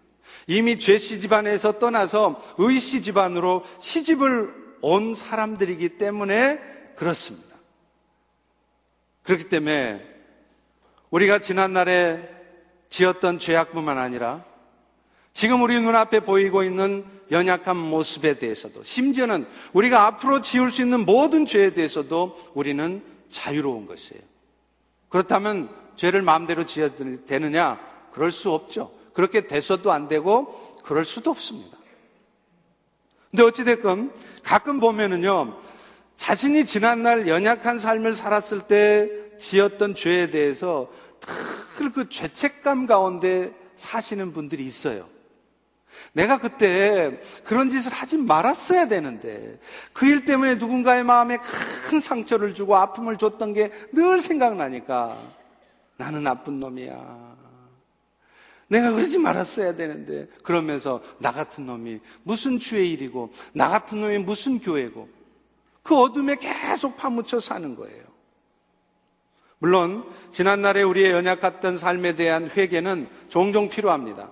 이미 0.49 0.77
죄씨 0.77 1.21
집안에서 1.21 1.79
떠나서 1.79 2.43
의씨 2.59 3.01
집안으로 3.01 3.65
시집을 3.79 4.53
온 4.81 5.15
사람들이기 5.15 5.99
때문에 5.99 6.59
그렇습니다. 6.97 7.57
그렇기 9.23 9.45
때문에 9.45 10.05
우리가 11.11 11.39
지난날에 11.39 12.38
지었던 12.89 13.39
죄악뿐만 13.39 13.99
아니라 13.99 14.45
지금 15.33 15.63
우리 15.63 15.81
눈앞에 15.81 16.21
보이고 16.21 16.63
있는 16.65 17.05
연약한 17.31 17.77
모습에 17.77 18.39
대해서도 18.39 18.83
심지어는 18.83 19.47
우리가 19.73 20.07
앞으로 20.07 20.41
지을 20.41 20.71
수 20.71 20.83
있는 20.83 21.05
모든 21.05 21.47
죄에 21.47 21.75
대해서도 21.75 22.37
우리는 22.55 23.03
자유로운 23.31 23.87
것이에요. 23.87 24.23
그렇다면 25.09 25.69
죄를 25.97 26.23
마음대로 26.23 26.65
지어야 26.65 26.91
되느냐? 27.27 27.79
그럴 28.13 28.31
수 28.31 28.51
없죠. 28.51 28.93
그렇게 29.13 29.47
돼서도 29.47 29.93
안 29.93 30.09
되고 30.09 30.77
그럴 30.85 31.05
수도 31.05 31.31
없습니다. 31.31 31.77
근데 33.31 33.43
어찌됐건 33.43 34.13
가끔 34.43 34.81
보면은요, 34.81 35.59
자신이 36.17 36.65
지난날 36.65 37.29
연약한 37.29 37.79
삶을 37.79 38.15
살았을 38.15 38.63
때 38.63 39.09
지었던 39.39 39.95
죄에 39.95 40.31
대해서 40.31 40.91
늘 41.79 41.93
그 41.93 42.09
죄책감 42.09 42.87
가운데 42.87 43.53
사시는 43.77 44.33
분들이 44.33 44.65
있어요. 44.65 45.09
내가 46.13 46.39
그때 46.39 47.21
그런 47.45 47.71
짓을 47.71 47.93
하지 47.93 48.17
말았어야 48.17 48.89
되는데 48.89 49.59
그 49.93 50.07
일 50.07 50.25
때문에 50.25 50.57
누군가의 50.57 51.03
마음에 51.05 51.39
큰 51.39 52.01
상처를 52.01 52.55
주고 52.55 52.77
아픔을 52.77 53.17
줬던 53.17 53.55
게 53.55 53.71
늘 53.93 54.21
생각나니까 54.21 55.17
나는 55.97 56.23
나쁜 56.25 56.61
놈이야. 56.61 57.37
내가 58.69 58.93
그러지 58.93 59.19
말았어야 59.19 59.75
되는데 59.77 60.29
그러면서 60.43 61.03
나 61.19 61.33
같은 61.33 61.67
놈이 61.67 62.01
무슨 62.23 62.59
주의 62.59 62.91
일이고 62.93 63.33
나 63.55 63.69
같은 63.69 64.01
놈이 64.01 64.19
무슨 64.19 64.61
교회고 64.61 65.09
그 65.83 65.97
어둠에 65.97 66.37
계속 66.37 66.97
파묻혀 66.97 67.41
사는 67.41 67.75
거예요. 67.75 68.08
물론 69.59 70.05
지난날에 70.31 70.83
우리의 70.83 71.13
연약했던 71.13 71.77
삶에 71.77 72.15
대한 72.15 72.51
회개는 72.55 73.09
종종 73.29 73.69
필요합니다. 73.69 74.31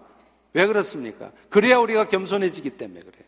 왜 0.52 0.66
그렇습니까? 0.66 1.30
그래야 1.50 1.78
우리가 1.78 2.08
겸손해지기 2.08 2.70
때문에 2.70 3.00
그래요. 3.00 3.26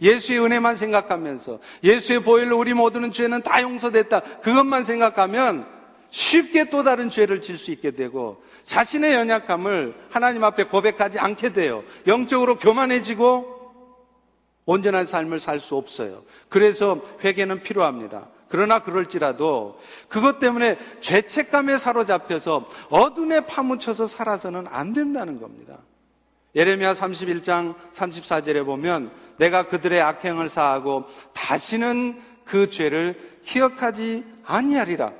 예수의 0.00 0.40
은혜만 0.40 0.76
생각하면서 0.76 1.60
예수의 1.84 2.20
보혈로 2.20 2.58
우리 2.58 2.74
모두는 2.74 3.12
죄는 3.12 3.42
다 3.42 3.62
용서됐다. 3.62 4.20
그것만 4.40 4.82
생각하면 4.84 5.66
쉽게 6.10 6.70
또 6.70 6.82
다른 6.82 7.10
죄를 7.10 7.40
질 7.40 7.58
수 7.58 7.70
있게 7.72 7.90
되고 7.90 8.42
자신의 8.64 9.14
연약함을 9.14 9.94
하나님 10.10 10.44
앞에 10.44 10.64
고백하지 10.64 11.18
않게 11.18 11.52
돼요. 11.52 11.84
영적으로 12.06 12.56
교만해지고 12.56 13.54
온전한 14.66 15.06
삶을 15.06 15.40
살 15.40 15.60
수 15.60 15.76
없어요. 15.76 16.24
그래서 16.48 17.02
회개는 17.22 17.62
필요합니다. 17.62 18.28
그러나 18.54 18.78
그럴지라도 18.78 19.80
그것 20.06 20.38
때문에 20.38 20.78
죄책감에 21.00 21.76
사로잡혀서 21.76 22.68
어둠에 22.88 23.40
파묻혀서 23.46 24.06
살아서는 24.06 24.66
안 24.70 24.92
된다는 24.92 25.40
겁니다. 25.40 25.78
예레미야 26.54 26.92
31장 26.92 27.74
34절에 27.92 28.64
보면 28.64 29.10
내가 29.38 29.66
그들의 29.66 30.00
악행을 30.00 30.48
사하고 30.48 31.06
다시는 31.32 32.22
그 32.44 32.70
죄를 32.70 33.40
기억하지 33.42 34.24
아니하리라. 34.44 35.10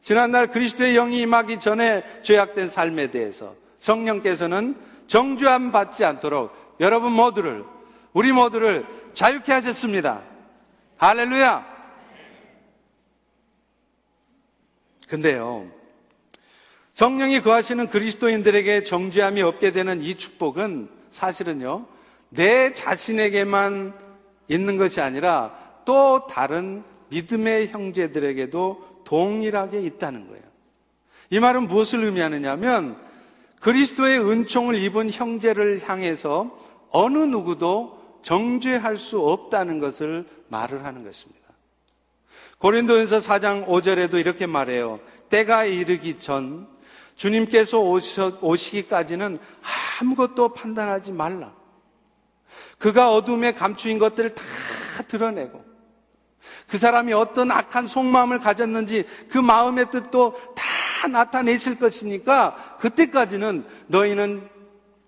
지난날 0.00 0.52
그리스도의 0.52 0.94
영이 0.94 1.22
임하기 1.22 1.58
전에 1.58 2.04
죄악된 2.22 2.68
삶에 2.68 3.10
대해서 3.10 3.56
성령께서는 3.80 4.76
정죄함 5.08 5.72
받지 5.72 6.04
않도록 6.04 6.76
여러분 6.78 7.10
모두를 7.10 7.64
우리 8.12 8.30
모두를 8.30 8.86
자유케 9.12 9.50
하셨습니다. 9.54 10.22
할렐루야. 10.98 11.79
근데요. 15.10 15.66
성령이 16.94 17.40
거하시는 17.40 17.88
그리스도인들에게 17.88 18.84
정죄함이 18.84 19.42
없게 19.42 19.72
되는 19.72 20.02
이 20.02 20.14
축복은 20.14 20.88
사실은요, 21.10 21.86
내 22.28 22.72
자신에게만 22.72 23.92
있는 24.48 24.76
것이 24.76 25.00
아니라 25.00 25.58
또 25.84 26.26
다른 26.28 26.84
믿음의 27.08 27.68
형제들에게도 27.68 29.02
동일하게 29.04 29.80
있다는 29.82 30.28
거예요. 30.28 30.44
이 31.30 31.40
말은 31.40 31.66
무엇을 31.66 32.04
의미하느냐면 32.04 32.96
그리스도의 33.60 34.20
은총을 34.20 34.76
입은 34.76 35.10
형제를 35.10 35.80
향해서 35.82 36.56
어느 36.90 37.18
누구도 37.18 37.98
정죄할 38.22 38.96
수 38.96 39.20
없다는 39.20 39.80
것을 39.80 40.26
말을 40.48 40.84
하는 40.84 41.04
것입니다. 41.04 41.39
고린도전서 42.60 43.18
4장 43.18 43.66
5절에도 43.66 44.20
이렇게 44.20 44.46
말해요. 44.46 45.00
때가 45.30 45.64
이르기 45.64 46.18
전 46.18 46.68
주님께서 47.16 47.80
오시기까지는 47.80 49.38
아무것도 50.00 50.52
판단하지 50.52 51.12
말라. 51.12 51.54
그가 52.78 53.12
어둠에 53.12 53.52
감추인 53.52 53.98
것들을 53.98 54.34
다 54.34 54.42
드러내고 55.08 55.64
그 56.68 56.78
사람이 56.78 57.12
어떤 57.14 57.50
악한 57.50 57.86
속마음을 57.86 58.38
가졌는지 58.38 59.04
그 59.30 59.38
마음의 59.38 59.90
뜻도 59.90 60.34
다 60.54 61.08
나타내실 61.08 61.78
것이니까 61.78 62.76
그때까지는 62.78 63.64
너희는 63.86 64.48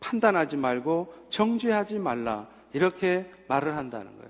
판단하지 0.00 0.56
말고 0.56 1.14
정죄하지 1.28 1.98
말라. 1.98 2.46
이렇게 2.72 3.30
말을 3.48 3.76
한다는 3.76 4.16
거예요. 4.16 4.21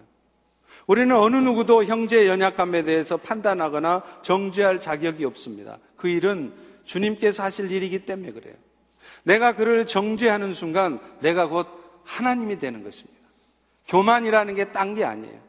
우리는 0.92 1.16
어느 1.16 1.36
누구도 1.36 1.84
형제의 1.86 2.28
연약함에 2.28 2.82
대해서 2.82 3.16
판단하거나 3.16 4.02
정죄할 4.20 4.78
자격이 4.78 5.24
없습니다. 5.24 5.78
그 5.96 6.06
일은 6.06 6.52
주님께서 6.84 7.42
하실 7.42 7.72
일이기 7.72 8.00
때문에 8.00 8.30
그래요. 8.30 8.52
내가 9.24 9.56
그를 9.56 9.86
정죄하는 9.86 10.52
순간 10.52 11.00
내가 11.20 11.46
곧 11.46 11.66
하나님이 12.04 12.58
되는 12.58 12.84
것입니다. 12.84 13.22
교만이라는 13.88 14.54
게 14.54 14.70
딴 14.70 14.94
게 14.94 15.06
아니에요. 15.06 15.40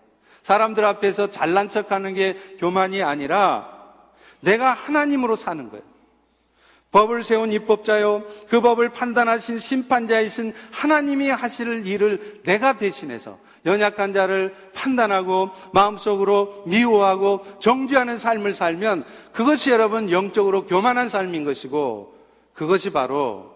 사람들 0.44 0.86
앞에서 0.86 1.30
잘난 1.30 1.68
척 1.68 1.92
하는 1.92 2.14
게 2.14 2.38
교만이 2.60 3.04
아니라 3.04 3.70
내가 4.40 4.72
하나님으로 4.72 5.36
사는 5.36 5.70
거예요. 5.70 5.84
법을 6.92 7.26
세운 7.26 7.52
입법자요, 7.52 8.24
그 8.48 8.62
법을 8.62 8.90
판단하신 8.90 9.58
심판자이신 9.58 10.54
하나님이 10.72 11.28
하실 11.32 11.86
일을 11.86 12.44
내가 12.44 12.78
대신해서 12.78 13.40
연약한 13.66 14.12
자를 14.12 14.54
판단하고 14.74 15.52
마음속으로 15.72 16.64
미워하고 16.68 17.44
정죄하는 17.60 18.18
삶을 18.18 18.54
살면 18.54 19.06
그것이 19.32 19.70
여러분 19.70 20.12
영적으로 20.12 20.66
교만한 20.66 21.10
삶인 21.10 21.46
것이고 21.46 22.18
그것이 22.54 22.92
바로 22.92 23.54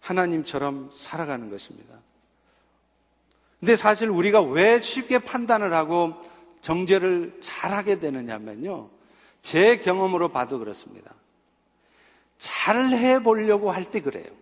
하나님처럼 0.00 0.90
살아가는 0.94 1.50
것입니다. 1.50 1.94
근데 3.60 3.76
사실 3.76 4.08
우리가 4.08 4.40
왜 4.40 4.80
쉽게 4.80 5.18
판단을 5.18 5.72
하고 5.72 6.14
정죄를 6.62 7.38
잘하게 7.40 8.00
되느냐면요. 8.00 8.88
제 9.42 9.78
경험으로 9.78 10.28
봐도 10.30 10.58
그렇습니다. 10.58 11.14
잘 12.38 12.76
해보려고 12.76 13.70
할 13.70 13.90
때 13.90 14.00
그래요. 14.00 14.39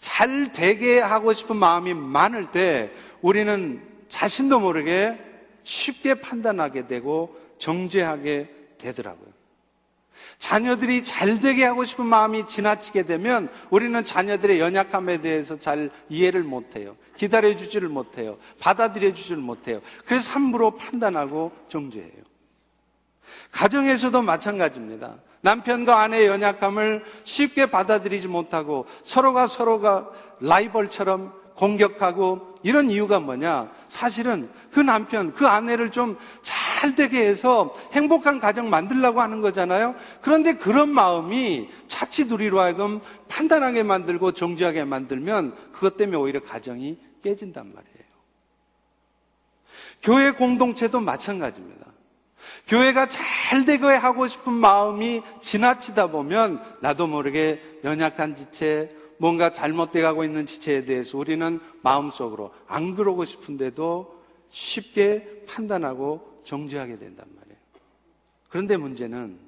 잘 0.00 0.52
되게 0.52 1.00
하고 1.00 1.32
싶은 1.32 1.56
마음이 1.56 1.94
많을 1.94 2.50
때 2.50 2.92
우리는 3.20 3.82
자신도 4.08 4.60
모르게 4.60 5.18
쉽게 5.64 6.14
판단하게 6.14 6.86
되고 6.86 7.36
정죄하게 7.58 8.48
되더라고요. 8.78 9.28
자녀들이 10.38 11.02
잘 11.02 11.40
되게 11.40 11.64
하고 11.64 11.84
싶은 11.84 12.06
마음이 12.06 12.46
지나치게 12.46 13.04
되면 13.04 13.50
우리는 13.70 14.04
자녀들의 14.04 14.60
연약함에 14.60 15.20
대해서 15.20 15.58
잘 15.58 15.90
이해를 16.08 16.44
못해요. 16.44 16.96
기다려주지를 17.16 17.88
못해요. 17.88 18.38
받아들여주지를 18.60 19.38
못해요. 19.38 19.80
그래서 20.06 20.30
함부로 20.30 20.76
판단하고 20.76 21.52
정죄해요. 21.68 22.28
가정에서도 23.50 24.22
마찬가지입니다. 24.22 25.16
남편과 25.40 26.00
아내의 26.00 26.26
연약함을 26.26 27.04
쉽게 27.24 27.66
받아들이지 27.66 28.28
못하고 28.28 28.86
서로가 29.02 29.46
서로가 29.46 30.10
라이벌처럼 30.40 31.32
공격하고 31.54 32.54
이런 32.62 32.90
이유가 32.90 33.20
뭐냐? 33.20 33.70
사실은 33.88 34.48
그 34.70 34.80
남편, 34.80 35.34
그 35.34 35.46
아내를 35.46 35.90
좀 35.90 36.16
잘 36.78 36.94
되게 36.94 37.26
해서 37.26 37.74
행복한 37.92 38.38
가정 38.38 38.70
만들려고 38.70 39.20
하는 39.20 39.40
거잖아요. 39.40 39.96
그런데 40.20 40.52
그런 40.54 40.88
마음이 40.88 41.68
우리로 42.30 42.60
하여금 42.60 43.00
판단하게 43.26 43.82
만들고 43.82 44.30
정지하게 44.30 44.84
만들면 44.84 45.56
그것 45.72 45.96
때문에 45.96 46.16
오히려 46.16 46.40
가정이 46.40 46.96
깨진단 47.24 47.72
말이에요. 47.74 48.08
교회 50.02 50.30
공동체도 50.30 51.00
마찬가지입니다. 51.00 51.77
교회가 52.66 53.08
잘 53.08 53.64
되게 53.64 53.86
하고 53.86 54.28
싶은 54.28 54.52
마음이 54.52 55.22
지나치다 55.40 56.08
보면 56.08 56.62
나도 56.80 57.06
모르게 57.06 57.62
연약한 57.84 58.36
지체, 58.36 58.94
뭔가 59.18 59.52
잘못돼 59.52 60.00
가고 60.00 60.24
있는 60.24 60.46
지체에 60.46 60.84
대해서 60.84 61.18
우리는 61.18 61.60
마음속으로 61.82 62.52
안 62.66 62.94
그러고 62.94 63.24
싶은데도 63.24 64.22
쉽게 64.50 65.44
판단하고 65.46 66.40
정죄하게 66.44 66.98
된단 66.98 67.26
말이에요. 67.36 67.58
그런데 68.48 68.76
문제는 68.76 69.38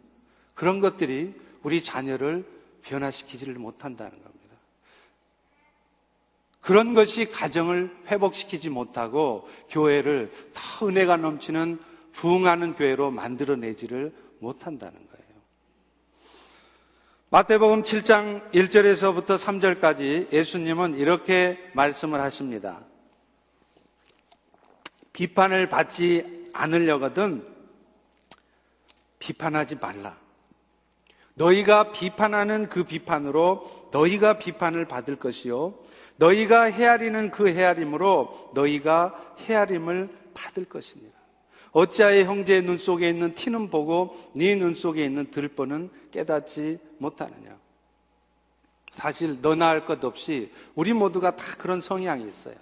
그런 0.55 0.81
것들이 0.81 1.35
우리 1.63 1.83
자녀를 1.83 2.45
변화시키지를 2.83 3.55
못한다는 3.55 4.11
겁니다. 4.13 4.31
그런 6.61 6.95
것이 6.95 7.31
가정을 7.31 7.91
회복시키지 8.09 8.69
못하고 8.71 9.49
교회를 9.71 10.31
더 10.53 10.89
은혜가 10.89 11.17
넘치는 11.17 11.79
부흥하는 12.13 12.75
교회로 12.75 13.11
만들어내지를 13.11 14.13
못한다는 14.41 14.95
거예요. 14.95 15.11
마태복음 17.31 17.83
7장 17.83 18.51
1절에서부터 18.51 19.39
3절까지 19.39 20.33
예수님은 20.33 20.99
이렇게 20.99 21.59
말씀을 21.75 22.21
하십니다. 22.21 22.85
비판을 25.13 25.69
받지 25.69 26.45
않으려거든 26.53 27.47
비판하지 29.21 29.77
말라. 29.77 30.19
너희가 31.35 31.93
비판하는 31.93 32.69
그 32.69 32.85
비판으로 32.85 33.89
너희가 33.93 34.39
비판을 34.39 34.87
받을 34.87 35.17
것이요. 35.17 35.79
너희가 36.17 36.65
헤아리는 36.65 37.31
그 37.31 37.49
헤아림으로 37.49 38.51
너희가 38.55 39.37
헤아림을 39.39 40.11
받을 40.35 40.65
것이니라. 40.65 41.20
어찌하여 41.73 42.25
형제의 42.25 42.63
눈 42.63 42.77
속에 42.77 43.09
있는 43.09 43.35
티는 43.35 43.71
보고 43.71 44.17
네 44.35 44.57
눈 44.57 44.75
속에 44.75 45.05
있는 45.05 45.31
들보는 45.31 45.91
깨닫지 46.11 46.79
못하느냐. 46.99 47.59
사실 48.93 49.39
너나 49.41 49.69
할 49.69 49.87
것 49.87 50.05
없이 50.05 50.51
우리 50.75 50.93
모두가 50.93 51.37
다 51.37 51.45
그런 51.59 51.81
성향이 51.81 52.27
있어요. 52.27 52.55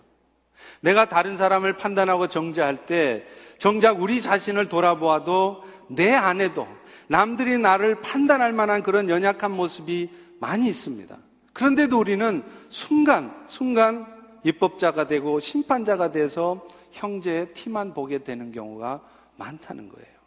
내가 0.81 1.09
다른 1.09 1.37
사람을 1.37 1.77
판단하고 1.77 2.27
정죄할 2.29 2.87
때 2.87 3.27
정작 3.59 4.01
우리 4.01 4.21
자신을 4.21 4.69
돌아보아도 4.69 5.65
내 5.89 6.13
안에도 6.13 6.69
남들이 7.09 7.57
나를 7.59 8.01
판단할 8.03 8.53
만한 8.53 8.83
그런 8.83 9.09
연약한 9.09 9.51
모습이 9.53 10.11
많이 10.39 10.69
있습니다. 10.69 11.17
그런데도 11.55 11.99
우리는 11.99 12.45
순간, 12.69 13.35
순간 13.49 14.07
입법자가 14.45 15.07
되고 15.07 15.41
심판자가 15.41 16.13
돼서 16.13 16.67
형제의 16.93 17.53
티만 17.55 17.95
보게 17.95 18.19
되는 18.19 18.53
경우가 18.53 19.03
많다는 19.37 19.89
거예요. 19.89 20.19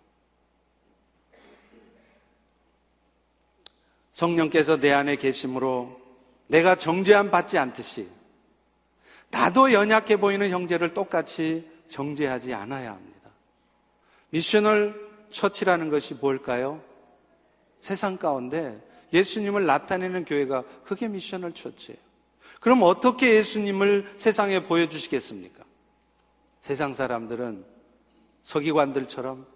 성령께서 4.13 4.80
내 4.80 4.91
안에 4.91 5.15
계심으로 5.15 6.00
내가 6.47 6.76
정죄함 6.76 7.32
받지 7.32 7.58
않듯이 7.58 8.10
나도 9.30 9.71
연약해 9.71 10.17
보이는 10.17 10.50
형제를 10.50 10.93
똑같이 10.93 11.69
정죄하지 11.88 12.54
않아야 12.54 12.91
합니다. 12.91 13.30
미셔널 14.30 15.10
처치라는 15.32 15.89
것이 15.89 16.15
뭘까요? 16.15 16.82
세상 17.80 18.17
가운데 18.17 18.80
예수님을 19.13 19.65
나타내는 19.65 20.26
교회가 20.26 20.63
그게 20.84 21.08
미셔널 21.08 21.54
처치예요. 21.54 22.11
그럼 22.62 22.84
어떻게 22.84 23.36
예수님을 23.36 24.13
세상에 24.17 24.63
보여주시겠습니까? 24.63 25.63
세상 26.62 26.93
사람들은 26.93 27.65
서기관들처럼 28.43 29.47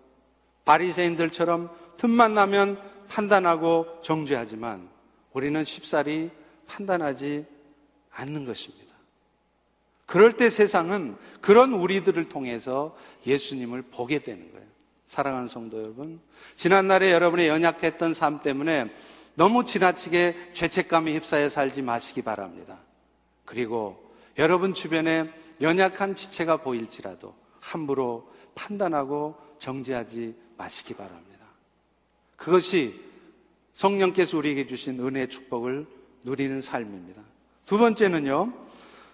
바리새인들처럼 0.66 1.70
틈만 1.98 2.34
나면 2.34 2.82
판단하고 3.08 4.00
정죄하지만 4.02 4.90
우리는 5.34 5.64
쉽사리 5.64 6.32
판단하지 6.66 7.46
않는 8.10 8.46
것입니다. 8.46 8.96
그럴 10.08 10.34
때 10.34 10.50
세상은 10.50 11.16
그런 11.42 11.74
우리들을 11.74 12.28
통해서 12.28 12.98
예수님을 13.28 13.84
보게 13.84 14.18
되는 14.20 14.52
거예요. 14.52 14.66
사랑하는 15.06 15.48
성도 15.48 15.80
여러분, 15.80 16.20
지난날에 16.56 17.12
여러분의 17.12 17.50
연약했던 17.50 18.16
삶 18.16 18.40
때문에 18.40 18.92
너무 19.36 19.64
지나치게 19.64 20.54
죄책감에 20.54 21.14
휩싸여 21.14 21.50
살지 21.50 21.84
마시기 21.84 22.24
바랍니다. 22.24 22.80
그리고 23.46 24.14
여러분 24.38 24.74
주변에 24.74 25.32
연약한 25.62 26.16
지체가 26.16 26.58
보일지라도 26.58 27.34
함부로 27.60 28.30
판단하고 28.56 29.36
정죄하지 29.60 30.36
마시기 30.58 30.94
바랍니다. 30.94 31.46
그것이 32.36 33.00
성령께서 33.74 34.38
우리에게 34.38 34.68
주신 34.68 35.00
은혜의 35.00 35.30
축복을 35.30 35.86
누리는 36.24 36.62
삶입니다. 36.62 37.22
두 37.66 37.78
번째는요, 37.78 38.54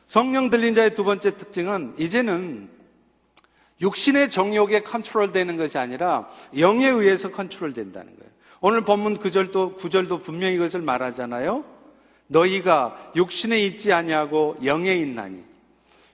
성령 0.07 0.49
들린 0.49 0.75
자의 0.75 0.93
두 0.93 1.03
번째 1.03 1.37
특징은 1.37 1.95
이제는 1.97 2.69
육신의 3.81 4.29
정욕에 4.29 4.83
컨트롤 4.83 5.31
되는 5.31 5.57
것이 5.57 5.77
아니라 5.77 6.29
영에 6.57 6.87
의해서 6.87 7.31
컨트롤 7.31 7.73
된다는 7.73 8.15
거예요. 8.15 8.31
오늘 8.59 8.81
본문 8.85 9.17
구절도, 9.17 9.75
구절도 9.75 10.19
분명히 10.19 10.55
이것을 10.55 10.81
말하잖아요. 10.81 11.65
너희가 12.31 13.11
육신에 13.15 13.61
있지 13.61 13.91
아니하고 13.91 14.57
영에 14.63 14.95
있나니. 14.95 15.43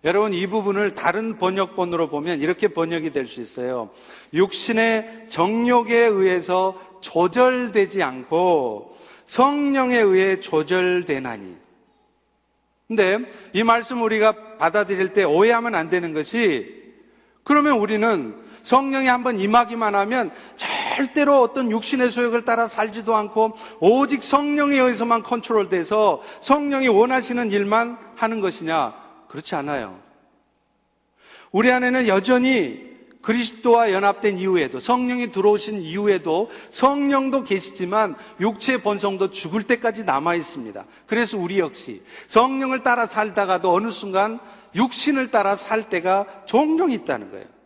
여러분 0.03 0.33
이 0.33 0.47
부분을 0.47 0.91
다른 0.91 1.37
번역본으로 1.37 2.09
보면 2.09 2.41
이렇게 2.41 2.67
번역이 2.67 3.11
될 3.11 3.27
수 3.27 3.41
있어요. 3.41 3.89
육신의 4.33 5.27
정욕에 5.29 5.95
의해서 5.95 6.79
조절되지 7.01 8.03
않고 8.03 8.97
성령에 9.25 9.97
의해 9.97 10.39
조절되나니. 10.39 11.55
근데 12.87 13.19
이 13.53 13.63
말씀 13.63 14.01
우리가 14.01 14.57
받아들일 14.57 15.13
때 15.13 15.23
오해하면 15.23 15.75
안 15.75 15.89
되는 15.89 16.13
것이 16.13 16.73
그러면 17.43 17.77
우리는 17.77 18.35
성령이 18.63 19.07
한번 19.07 19.39
임하기만 19.39 19.93
하면 19.93 20.31
절대로 20.97 21.41
어떤 21.43 21.69
육신의 21.69 22.09
소욕을 22.09 22.43
따라 22.43 22.67
살지도 22.67 23.15
않고 23.15 23.53
오직 23.79 24.23
성령에 24.23 24.77
의해서만 24.77 25.21
컨트롤돼서 25.21 26.23
성령이 26.41 26.87
원하시는 26.87 27.51
일만 27.51 27.97
하는 28.15 28.41
것이냐? 28.41 28.95
그렇지 29.27 29.53
않아요. 29.55 29.99
우리 31.51 31.71
안에는 31.71 32.07
여전히 32.07 32.87
그리스도와 33.21 33.91
연합된 33.91 34.39
이후에도 34.39 34.79
성령이 34.79 35.31
들어오신 35.31 35.81
이후에도 35.81 36.49
성령도 36.71 37.43
계시지만 37.43 38.15
육체의 38.39 38.81
본성도 38.81 39.29
죽을 39.29 39.63
때까지 39.63 40.03
남아 40.03 40.33
있습니다. 40.35 40.83
그래서 41.05 41.37
우리 41.37 41.59
역시 41.59 42.01
성령을 42.27 42.81
따라 42.81 43.05
살다가도 43.05 43.71
어느 43.71 43.89
순간 43.89 44.39
육신을 44.73 45.29
따라 45.29 45.55
살 45.55 45.89
때가 45.89 46.25
종종 46.45 46.89
있다는 46.89 47.29
거예요. 47.31 47.56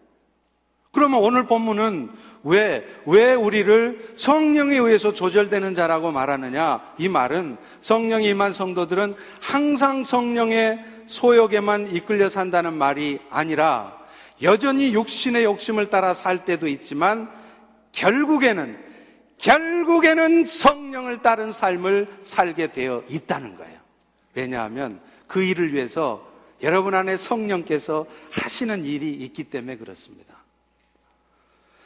그러면 0.91 1.21
오늘 1.21 1.45
본문은 1.45 2.09
왜, 2.43 2.85
왜 3.05 3.33
우리를 3.33 4.11
성령에 4.15 4.75
의해서 4.75 5.13
조절되는 5.13 5.73
자라고 5.73 6.11
말하느냐? 6.11 6.81
이 6.97 7.07
말은 7.07 7.57
성령이 7.79 8.29
임한 8.29 8.51
성도들은 8.51 9.15
항상 9.39 10.03
성령의 10.03 10.83
소욕에만 11.05 11.95
이끌려 11.95 12.29
산다는 12.29 12.73
말이 12.73 13.19
아니라 13.29 13.97
여전히 14.41 14.93
육신의 14.93 15.45
욕심을 15.45 15.89
따라 15.89 16.13
살 16.13 16.43
때도 16.43 16.67
있지만 16.67 17.29
결국에는, 17.93 18.77
결국에는 19.37 20.45
성령을 20.45 21.21
따른 21.21 21.51
삶을 21.51 22.07
살게 22.21 22.73
되어 22.73 23.03
있다는 23.07 23.55
거예요. 23.55 23.79
왜냐하면 24.33 24.99
그 25.27 25.43
일을 25.43 25.73
위해서 25.73 26.27
여러분 26.63 26.95
안에 26.95 27.17
성령께서 27.17 28.05
하시는 28.31 28.85
일이 28.85 29.13
있기 29.13 29.45
때문에 29.45 29.77
그렇습니다. 29.77 30.40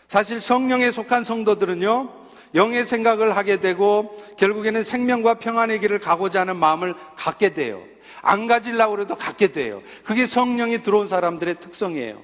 사실 0.08 0.40
성령에 0.40 0.92
속한 0.92 1.24
성도들은요, 1.24 2.26
영의 2.54 2.86
생각을 2.86 3.36
하게 3.36 3.60
되고 3.60 4.16
결국에는 4.38 4.84
생명과 4.84 5.36
평안의 5.36 5.82
길을 5.82 6.00
가고자 6.00 6.42
하는 6.42 6.56
마음을 6.56 6.96
갖게 7.16 7.54
돼요. 7.54 7.84
안 8.22 8.48
가지려고 8.48 9.00
해도 9.00 9.16
갖게 9.16 9.52
돼요. 9.52 9.82
그게 10.04 10.26
성령이 10.26 10.82
들어온 10.82 11.06
사람들의 11.06 11.60
특성이에요. 11.60 12.22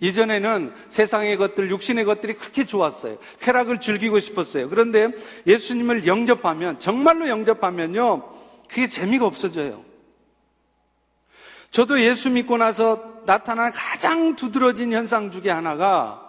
이전에는 0.00 0.72
세상의 0.88 1.36
것들, 1.36 1.70
육신의 1.70 2.04
것들이 2.04 2.34
그렇게 2.34 2.64
좋았어요. 2.64 3.18
쾌락을 3.40 3.80
즐기고 3.80 4.18
싶었어요. 4.18 4.68
그런데 4.68 5.08
예수님을 5.46 6.06
영접하면, 6.06 6.80
정말로 6.80 7.28
영접하면요, 7.28 8.22
그게 8.68 8.88
재미가 8.88 9.26
없어져요. 9.26 9.84
저도 11.70 12.00
예수 12.00 12.30
믿고 12.30 12.56
나서 12.56 13.22
나타난 13.24 13.72
가장 13.72 14.36
두드러진 14.36 14.92
현상 14.92 15.30
중에 15.30 15.50
하나가 15.50 16.21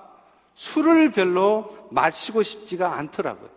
술을 0.55 1.11
별로 1.11 1.67
마시고 1.91 2.43
싶지가 2.43 2.95
않더라고요. 2.95 3.49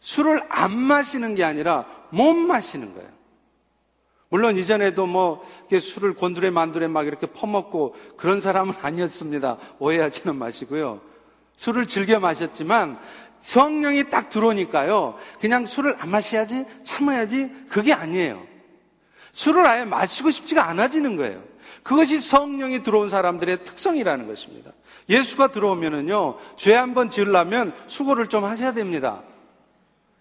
술을 0.00 0.42
안 0.48 0.76
마시는 0.76 1.34
게 1.34 1.44
아니라 1.44 1.86
못 2.10 2.32
마시는 2.34 2.94
거예요. 2.94 3.08
물론 4.30 4.56
이전에도 4.56 5.06
뭐 5.06 5.46
술을 5.68 6.14
곤두레 6.14 6.50
만두레 6.50 6.86
막 6.88 7.06
이렇게 7.06 7.26
퍼먹고 7.26 7.96
그런 8.16 8.40
사람은 8.40 8.74
아니었습니다. 8.80 9.58
오해하지는 9.78 10.36
마시고요. 10.36 11.00
술을 11.56 11.86
즐겨 11.86 12.18
마셨지만 12.20 12.98
성령이 13.40 14.08
딱 14.08 14.30
들어오니까요. 14.30 15.16
그냥 15.40 15.66
술을 15.66 15.96
안 15.98 16.10
마셔야지 16.10 16.64
참아야지 16.84 17.66
그게 17.68 17.92
아니에요. 17.92 18.49
술을 19.32 19.66
아예 19.66 19.84
마시고 19.84 20.30
싶지가 20.30 20.68
않아지는 20.68 21.16
거예요. 21.16 21.42
그것이 21.82 22.20
성령이 22.20 22.82
들어온 22.82 23.08
사람들의 23.08 23.64
특성이라는 23.64 24.26
것입니다. 24.26 24.72
예수가 25.08 25.48
들어오면은요, 25.48 26.36
죄 26.56 26.74
한번 26.74 27.10
지으려면 27.10 27.74
수고를 27.86 28.28
좀 28.28 28.44
하셔야 28.44 28.72
됩니다. 28.72 29.22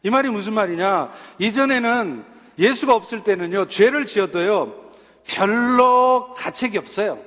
이 0.03 0.09
말이 0.09 0.29
무슨 0.29 0.53
말이냐? 0.53 1.11
이전에는 1.37 2.23
예수가 2.57 2.95
없을 2.95 3.23
때는요, 3.23 3.67
죄를 3.67 4.05
지어도요, 4.05 4.73
별로 5.27 6.33
가책이 6.35 6.77
없어요. 6.77 7.19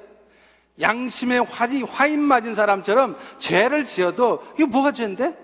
화지, 1.51 1.83
화인 1.83 2.21
맞은 2.21 2.55
사람처럼 2.55 3.17
죄를 3.39 3.85
지어도, 3.85 4.43
이거 4.59 4.67
뭐가 4.67 4.93
죄인데? 4.93 5.37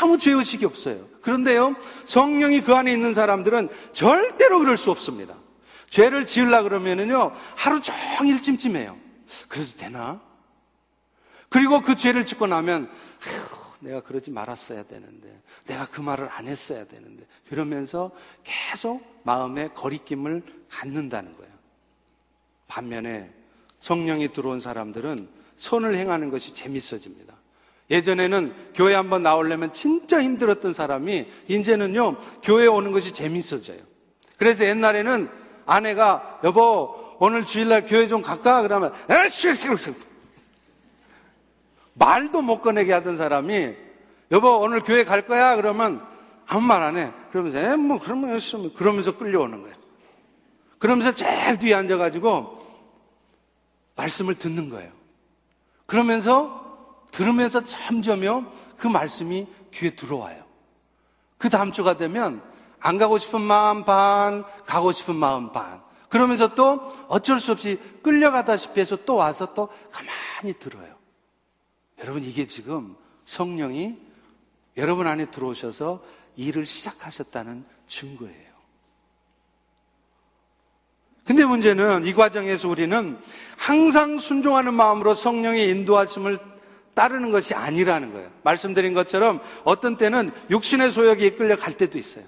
아무 0.00 0.18
죄의식이 0.18 0.64
없어요. 0.64 1.08
그런데요, 1.22 1.74
성령이 2.04 2.60
그 2.60 2.74
안에 2.74 2.92
있는 2.92 3.14
사람들은 3.14 3.70
절대로 3.92 4.58
그럴 4.58 4.76
수 4.76 4.90
없습니다. 4.90 5.34
죄를 5.88 6.26
지으려 6.26 6.62
그러면은요, 6.62 7.32
하루 7.56 7.80
종일 7.80 8.42
찜찜해요. 8.42 8.96
그래도 9.48 9.70
되나? 9.76 10.20
그리고 11.48 11.80
그 11.80 11.94
죄를 11.94 12.26
짓고 12.26 12.46
나면, 12.46 12.90
아휴, 13.26 13.64
내가 13.80 14.00
그러지 14.00 14.30
말았어야 14.30 14.82
되는데, 14.84 15.40
내가 15.66 15.86
그 15.86 16.00
말을 16.00 16.28
안 16.30 16.48
했어야 16.48 16.84
되는데, 16.84 17.26
그러면서 17.48 18.10
계속 18.42 19.02
마음에 19.22 19.68
거리낌을 19.68 20.42
갖는다는 20.68 21.36
거예요. 21.36 21.52
반면에 22.66 23.32
성령이 23.80 24.32
들어온 24.32 24.60
사람들은 24.60 25.28
선을 25.56 25.94
행하는 25.94 26.30
것이 26.30 26.54
재밌어집니다. 26.54 27.33
예전에는 27.90 28.54
교회 28.74 28.94
한번 28.94 29.22
나오려면 29.22 29.72
진짜 29.72 30.20
힘들었던 30.22 30.72
사람이 30.72 31.26
이제는요, 31.48 32.16
교회 32.42 32.66
오는 32.66 32.92
것이 32.92 33.12
재밌어져요. 33.12 33.78
그래서 34.38 34.64
옛날에는 34.64 35.28
아내가 35.66 36.40
여보, 36.44 37.16
오늘 37.18 37.44
주일날 37.46 37.86
교회 37.86 38.06
좀 38.06 38.22
갈까? 38.22 38.62
그러면, 38.62 38.92
에쉬, 39.08 39.48
말도 41.94 42.42
못 42.42 42.60
꺼내게 42.60 42.92
하던 42.92 43.16
사람이 43.16 43.74
여보 44.30 44.58
오늘 44.58 44.80
교회 44.80 45.04
갈 45.04 45.26
거야? 45.26 45.56
그러면 45.56 46.04
아무 46.46 46.60
말 46.62 46.82
안 46.82 46.96
해. 46.96 47.12
그러면서 47.30 47.58
에, 47.58 47.76
뭐 47.76 47.98
그러면 47.98 48.30
열심히 48.30 48.72
그러면서 48.74 49.16
끌려오는 49.16 49.62
거예요. 49.62 49.76
그러면서 50.78 51.14
제일 51.14 51.58
뒤에 51.58 51.74
앉아가지고 51.74 52.58
말씀을 53.96 54.34
듣는 54.34 54.68
거예요. 54.70 54.90
그러면서 55.86 56.63
들으면서 57.14 57.62
점점요 57.62 58.50
그 58.76 58.88
말씀이 58.88 59.46
귀에 59.72 59.90
들어와요. 59.90 60.44
그 61.38 61.48
다음 61.48 61.70
주가 61.70 61.96
되면 61.96 62.42
안 62.80 62.98
가고 62.98 63.18
싶은 63.18 63.40
마음 63.40 63.84
반, 63.84 64.44
가고 64.66 64.90
싶은 64.90 65.14
마음 65.14 65.52
반. 65.52 65.80
그러면서 66.08 66.56
또 66.56 66.92
어쩔 67.06 67.38
수 67.38 67.52
없이 67.52 67.78
끌려가다시피 68.02 68.80
해서 68.80 68.96
또 69.04 69.14
와서 69.14 69.54
또 69.54 69.68
가만히 69.92 70.58
들어요. 70.58 70.92
여러분, 72.00 72.24
이게 72.24 72.48
지금 72.48 72.96
성령이 73.24 73.96
여러분 74.76 75.06
안에 75.06 75.26
들어오셔서 75.26 76.02
일을 76.34 76.66
시작하셨다는 76.66 77.64
증거예요. 77.86 78.54
근데 81.24 81.44
문제는 81.44 82.06
이 82.06 82.12
과정에서 82.12 82.68
우리는 82.68 83.18
항상 83.56 84.18
순종하는 84.18 84.74
마음으로 84.74 85.14
성령의 85.14 85.70
인도하심을 85.70 86.53
따르는 86.94 87.30
것이 87.32 87.54
아니라는 87.54 88.12
거예요. 88.12 88.30
말씀드린 88.42 88.94
것처럼 88.94 89.40
어떤 89.64 89.96
때는 89.96 90.30
육신의 90.50 90.92
소욕에 90.92 91.26
이끌려 91.26 91.56
갈 91.56 91.74
때도 91.74 91.98
있어요. 91.98 92.24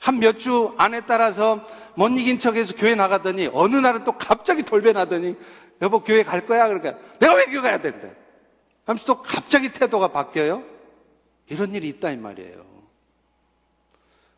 한 0.00 0.16
몇 0.18 0.38
주 0.38 0.74
안에 0.78 1.02
따라서 1.02 1.62
못 1.94 2.08
이긴 2.08 2.38
척해서 2.38 2.74
교회 2.74 2.94
나가더니 2.94 3.50
어느 3.52 3.76
날은 3.76 4.04
또 4.04 4.12
갑자기 4.12 4.62
돌변하더니 4.62 5.36
여보 5.82 6.00
교회 6.00 6.22
갈 6.22 6.46
거야 6.46 6.66
그러니까 6.68 6.94
내가 7.18 7.34
왜 7.34 7.44
교회 7.46 7.60
가야 7.60 7.78
되는데 7.80 8.14
하면서 8.86 9.04
또 9.04 9.20
갑자기 9.20 9.70
태도가 9.70 10.08
바뀌어요? 10.08 10.62
이런 11.48 11.74
일이 11.74 11.88
있다 11.90 12.10
이 12.12 12.16
말이에요. 12.16 12.64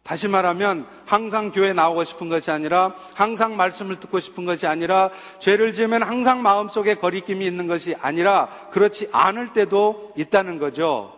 다시 0.02 0.26
말하면 0.26 0.86
항상 1.06 1.52
교회 1.52 1.72
나오고 1.72 2.02
싶은 2.04 2.28
것이 2.28 2.50
아니라 2.50 2.94
항상 3.14 3.56
말씀을 3.56 4.00
듣고 4.00 4.18
싶은 4.18 4.44
것이 4.44 4.66
아니라 4.66 5.10
죄를 5.38 5.72
지으면 5.72 6.02
항상 6.02 6.42
마음속에 6.42 6.96
거리낌이 6.96 7.46
있는 7.46 7.68
것이 7.68 7.94
아니라 8.00 8.48
그렇지 8.70 9.08
않을 9.12 9.52
때도 9.52 10.12
있다는 10.16 10.58
거죠. 10.58 11.16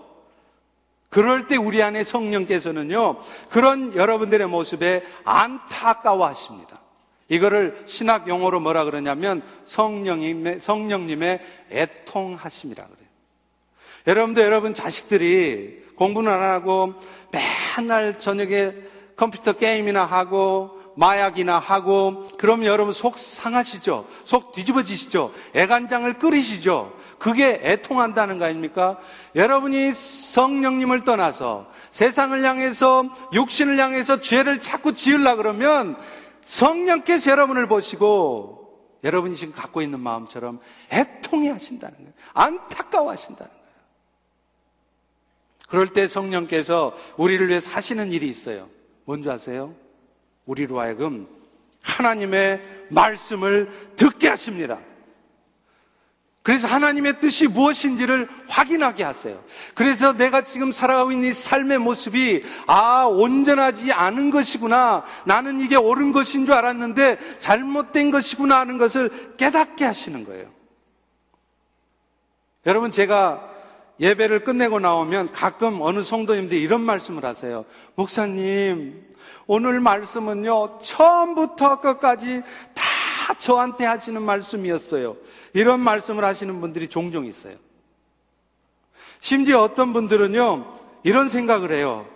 그럴 1.08 1.46
때 1.46 1.56
우리 1.56 1.80
안에 1.80 2.02
성령께서는요, 2.02 3.18
그런 3.48 3.94
여러분들의 3.94 4.48
모습에 4.48 5.04
안타까워 5.24 6.26
하십니다. 6.26 6.80
이거를 7.28 7.84
신학 7.86 8.28
용어로 8.28 8.60
뭐라 8.60 8.84
그러냐면 8.84 9.40
성령님의, 9.64 10.60
성령님의 10.60 11.40
애통하심이라 11.70 12.84
그래요. 12.84 13.08
여러분도 14.08 14.42
여러분 14.42 14.74
자식들이 14.74 15.83
공부는 15.96 16.32
안 16.32 16.42
하고 16.42 16.94
맨날 17.76 18.18
저녁에 18.18 18.74
컴퓨터 19.16 19.52
게임이나 19.52 20.04
하고 20.04 20.82
마약이나 20.96 21.58
하고 21.58 22.28
그러면 22.38 22.66
여러분 22.66 22.92
속 22.92 23.18
상하시죠? 23.18 24.06
속 24.24 24.52
뒤집어지시죠? 24.52 25.32
애간장을 25.54 26.18
끓이시죠? 26.18 26.92
그게 27.18 27.60
애통한다는 27.62 28.38
거 28.38 28.44
아닙니까? 28.44 28.98
여러분이 29.34 29.94
성령님을 29.94 31.04
떠나서 31.04 31.68
세상을 31.90 32.44
향해서 32.44 33.04
육신을 33.32 33.78
향해서 33.78 34.20
죄를 34.20 34.60
자꾸 34.60 34.94
지으려 34.94 35.36
그러면 35.36 35.96
성령께서 36.44 37.30
여러분을 37.30 37.66
보시고 37.66 38.64
여러분이 39.02 39.34
지금 39.34 39.54
갖고 39.54 39.82
있는 39.82 40.00
마음처럼 40.00 40.60
애통해 40.92 41.50
하신다는 41.50 41.96
거예요. 41.96 42.12
안타까워 42.32 43.10
하신다는 43.10 43.50
거예요. 43.50 43.63
그럴 45.68 45.88
때 45.88 46.06
성령께서 46.08 46.96
우리를 47.16 47.48
위해 47.48 47.60
사시는 47.60 48.12
일이 48.12 48.28
있어요. 48.28 48.68
뭔지 49.04 49.30
아세요? 49.30 49.74
우리로 50.46 50.80
하여금 50.80 51.26
하나님의 51.82 52.62
말씀을 52.90 53.70
듣게 53.96 54.28
하십니다. 54.28 54.78
그래서 56.42 56.68
하나님의 56.68 57.20
뜻이 57.20 57.48
무엇인지를 57.48 58.28
확인하게 58.48 59.02
하세요. 59.02 59.42
그래서 59.74 60.12
내가 60.12 60.44
지금 60.44 60.72
살아가고 60.72 61.10
있는 61.10 61.30
이 61.30 61.32
삶의 61.32 61.78
모습이 61.78 62.42
아, 62.66 63.04
온전하지 63.06 63.92
않은 63.92 64.30
것이구나. 64.30 65.04
나는 65.24 65.58
이게 65.58 65.76
옳은 65.76 66.12
것인 66.12 66.44
줄 66.44 66.54
알았는데 66.54 67.38
잘못된 67.38 68.10
것이구나 68.10 68.60
하는 68.60 68.76
것을 68.76 69.36
깨닫게 69.38 69.86
하시는 69.86 70.22
거예요. 70.26 70.52
여러분 72.66 72.90
제가 72.90 73.53
예배를 74.00 74.44
끝내고 74.44 74.80
나오면 74.80 75.32
가끔 75.32 75.80
어느 75.80 76.02
성도님들이 76.02 76.60
이런 76.60 76.80
말씀을 76.80 77.24
하세요. 77.24 77.64
목사님, 77.94 79.08
오늘 79.46 79.80
말씀은요, 79.80 80.78
처음부터 80.82 81.80
끝까지 81.80 82.42
다 82.74 83.34
저한테 83.38 83.84
하시는 83.84 84.20
말씀이었어요. 84.20 85.16
이런 85.52 85.80
말씀을 85.80 86.24
하시는 86.24 86.60
분들이 86.60 86.88
종종 86.88 87.26
있어요. 87.26 87.56
심지어 89.20 89.62
어떤 89.62 89.92
분들은요, 89.92 90.72
이런 91.04 91.28
생각을 91.28 91.72
해요. 91.72 92.06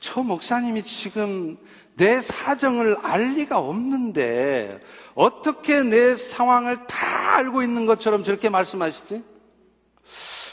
저 0.00 0.22
목사님이 0.22 0.82
지금 0.82 1.58
내 1.96 2.20
사정을 2.20 2.98
알 3.02 3.34
리가 3.34 3.58
없는데, 3.58 4.80
어떻게 5.14 5.82
내 5.82 6.14
상황을 6.14 6.86
다 6.86 7.36
알고 7.36 7.62
있는 7.62 7.86
것처럼 7.86 8.22
저렇게 8.22 8.48
말씀하시지? 8.48 9.37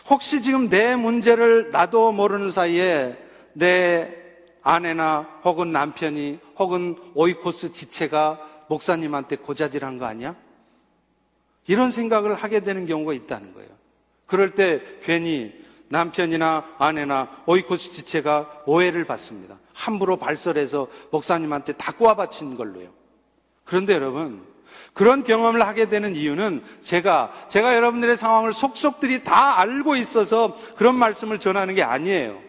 혹시 0.09 0.41
지금 0.41 0.69
내 0.69 0.95
문제를 0.95 1.71
나도 1.71 2.11
모르는 2.11 2.51
사이에 2.51 3.17
내 3.53 4.13
아내나 4.61 5.21
혹은 5.43 5.71
남편이 5.71 6.39
혹은 6.57 6.97
오이코스 7.13 7.71
지체가 7.71 8.39
목사님한테 8.67 9.37
고자질한 9.37 9.97
거 9.97 10.05
아니야? 10.05 10.35
이런 11.67 11.91
생각을 11.91 12.35
하게 12.35 12.59
되는 12.59 12.85
경우가 12.85 13.13
있다는 13.13 13.53
거예요. 13.53 13.69
그럴 14.25 14.51
때 14.51 14.81
괜히 15.03 15.53
남편이나 15.89 16.75
아내나 16.77 17.43
오이코스 17.45 17.91
지체가 17.91 18.63
오해를 18.65 19.05
받습니다. 19.05 19.59
함부로 19.73 20.17
발설해서 20.17 20.87
목사님한테 21.11 21.73
다 21.73 21.91
꼬아바친 21.91 22.55
걸로요. 22.55 22.89
그런데 23.63 23.93
여러분, 23.93 24.45
그런 24.95 25.25
경험을 25.25 25.61
하게 25.67 25.89
되는 25.89 26.15
이유는 26.15 26.63
제가, 26.81 27.31
제가 27.49 27.75
여러분들의 27.75 28.15
상황을 28.15 28.53
속속들이 28.53 29.25
다 29.25 29.59
알고 29.59 29.97
있어서 29.97 30.57
그런 30.77 30.95
말씀을 30.95 31.37
전하는 31.37 31.75
게 31.75 31.83
아니에요. 31.83 32.39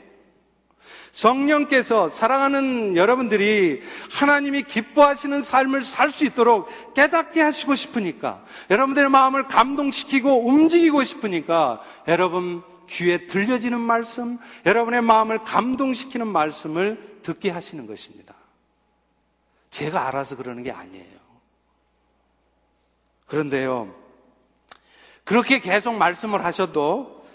성령께서 1.10 2.08
사랑하는 2.08 2.94
여러분들이 2.94 3.80
하나님이 4.12 4.62
기뻐하시는 4.62 5.42
삶을 5.42 5.82
살 5.82 6.10
수 6.12 6.24
있도록 6.24 6.68
깨닫게 6.94 7.40
하시고 7.40 7.74
싶으니까 7.74 8.44
여러분들의 8.70 9.10
마음을 9.10 9.48
감동시키고 9.48 10.46
움직이고 10.46 11.02
싶으니까 11.02 11.82
여러분 12.06 12.62
귀에 12.88 13.26
들려지는 13.26 13.80
말씀, 13.80 14.38
여러분의 14.64 15.02
마음을 15.02 15.38
감동시키는 15.38 16.28
말씀을 16.28 17.18
듣게 17.22 17.50
하시는 17.50 17.88
것입니다. 17.88 18.34
제가 19.70 20.06
알아서 20.06 20.36
그러는 20.36 20.62
게 20.62 20.70
아니에요. 20.70 21.25
그런데요, 23.26 23.94
그렇게 25.24 25.60
계속 25.60 25.94
말씀을 25.94 26.44
하셔도 26.44 27.26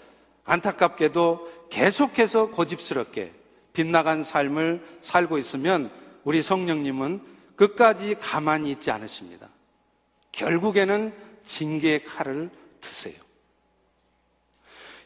안타깝게도 0.44 1.68
계속해서 1.70 2.50
고집스럽게 2.50 3.32
빗나간 3.72 4.24
삶을 4.24 4.84
살고 5.00 5.38
있으면 5.38 5.90
우리 6.24 6.42
성령님은 6.42 7.22
끝까지 7.56 8.16
가만히 8.20 8.70
있지 8.70 8.90
않으십니다. 8.90 9.48
결국에는 10.32 11.14
징계의 11.44 12.04
칼을 12.04 12.50
드세요. 12.80 13.14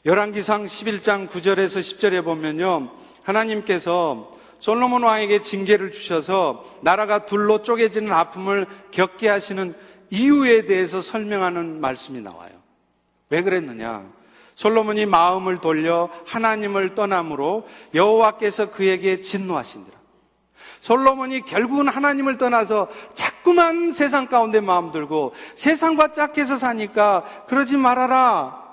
열왕기상 0.05 0.66
11장 0.66 1.29
9절에서 1.29 1.81
10절에 1.81 2.25
보면요. 2.25 2.92
하나님께서 3.25 4.33
솔로몬 4.61 5.03
왕에게 5.03 5.42
징계를 5.42 5.90
주셔서 5.90 6.64
나라가 6.81 7.27
둘로 7.27 7.62
쪼개지는 7.62 8.12
아픔을 8.12 8.66
겪게 8.92 9.29
하시는 9.29 9.75
이유에 10.10 10.64
대해서 10.64 11.00
설명하는 11.00 11.80
말씀이 11.80 12.20
나와요. 12.20 12.52
왜 13.30 13.42
그랬느냐? 13.42 14.06
솔로몬이 14.54 15.04
마음을 15.04 15.60
돌려 15.60 16.08
하나님을 16.26 16.94
떠남으로 16.94 17.68
여호와께서 17.94 18.70
그에게 18.70 19.20
진노하신니라. 19.20 19.96
솔로몬이 20.80 21.40
결국은 21.40 21.88
하나님을 21.88 22.38
떠나서 22.38 22.88
자꾸만 23.14 23.92
세상 23.92 24.28
가운데 24.28 24.60
마음 24.60 24.92
들고 24.92 25.34
세상과 25.56 26.12
짝해서 26.12 26.56
사니까 26.56 27.44
그러지 27.48 27.76
말아라. 27.76 28.64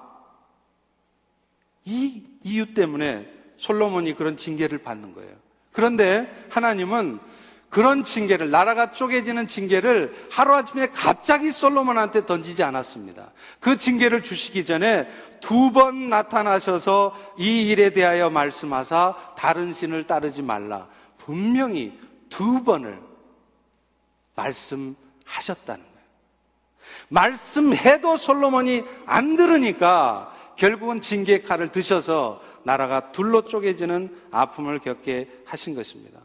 이 1.85 2.23
이유 2.43 2.73
때문에 2.73 3.29
솔로몬이 3.57 4.13
그런 4.13 4.37
징계를 4.37 4.79
받는 4.79 5.13
거예요. 5.15 5.31
그런데 5.71 6.31
하나님은 6.49 7.19
그런 7.73 8.03
징계를 8.03 8.51
나라가 8.51 8.91
쪼개지는 8.91 9.47
징계를 9.47 10.27
하루아침에 10.29 10.87
갑자기 10.93 11.51
솔로몬한테 11.51 12.25
던지지 12.25 12.61
않았습니다. 12.63 13.31
그 13.59 13.77
징계를 13.77 14.21
주시기 14.21 14.63
전에 14.63 15.09
두 15.41 15.71
번 15.73 16.07
나타나셔서 16.07 17.17
이 17.37 17.67
일에 17.67 17.89
대하여 17.89 18.29
말씀하사 18.29 19.15
다른 19.35 19.73
신을 19.73 20.05
따르지 20.05 20.43
말라. 20.43 20.87
분명히 21.17 21.99
두 22.29 22.63
번을 22.63 22.99
말씀하셨다는 24.35 25.83
거예요. 25.83 26.07
말씀해도 27.09 28.17
솔로몬이 28.17 28.83
안 29.07 29.35
들으니까 29.35 30.31
결국은 30.57 31.01
징계의 31.01 31.43
칼을 31.43 31.69
드셔서 31.69 32.39
나라가 32.61 33.11
둘로 33.11 33.45
쪼개지는 33.45 34.15
아픔을 34.29 34.77
겪게 34.77 35.27
하신 35.45 35.73
것입니다. 35.73 36.19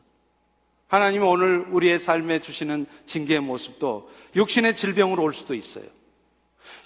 하나님은 0.88 1.26
오늘 1.26 1.66
우리의 1.70 2.00
삶에 2.00 2.40
주시는 2.40 2.86
징계의 3.06 3.40
모습도 3.40 4.10
육신의 4.34 4.74
질병으로 4.74 5.22
올 5.22 5.32
수도 5.32 5.54
있어요. 5.54 5.84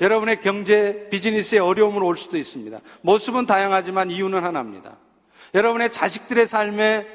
여러분의 0.00 0.40
경제, 0.40 1.08
비즈니스의 1.10 1.60
어려움으로 1.60 2.06
올 2.06 2.16
수도 2.16 2.36
있습니다. 2.36 2.80
모습은 3.02 3.46
다양하지만 3.46 4.10
이유는 4.10 4.42
하나입니다. 4.42 4.96
여러분의 5.54 5.92
자식들의 5.92 6.46
삶에 6.46 7.06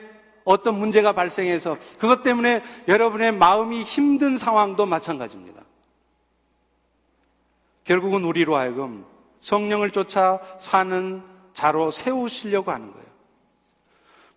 어떤 0.45 0.79
문제가 0.79 1.11
발생해서 1.11 1.77
그것 1.97 2.23
때문에 2.23 2.63
여러분의 2.87 3.33
마음이 3.33 3.83
힘든 3.83 4.37
상황도 4.37 4.85
마찬가지입니다. 4.85 5.63
결국은 7.83 8.23
우리로 8.23 8.55
하여금 8.55 9.05
성령을 9.41 9.91
쫓아 9.91 10.39
사는 10.59 11.21
자로 11.53 11.91
세우시려고 11.91 12.71
하는 12.71 12.93
거예요. 12.93 13.06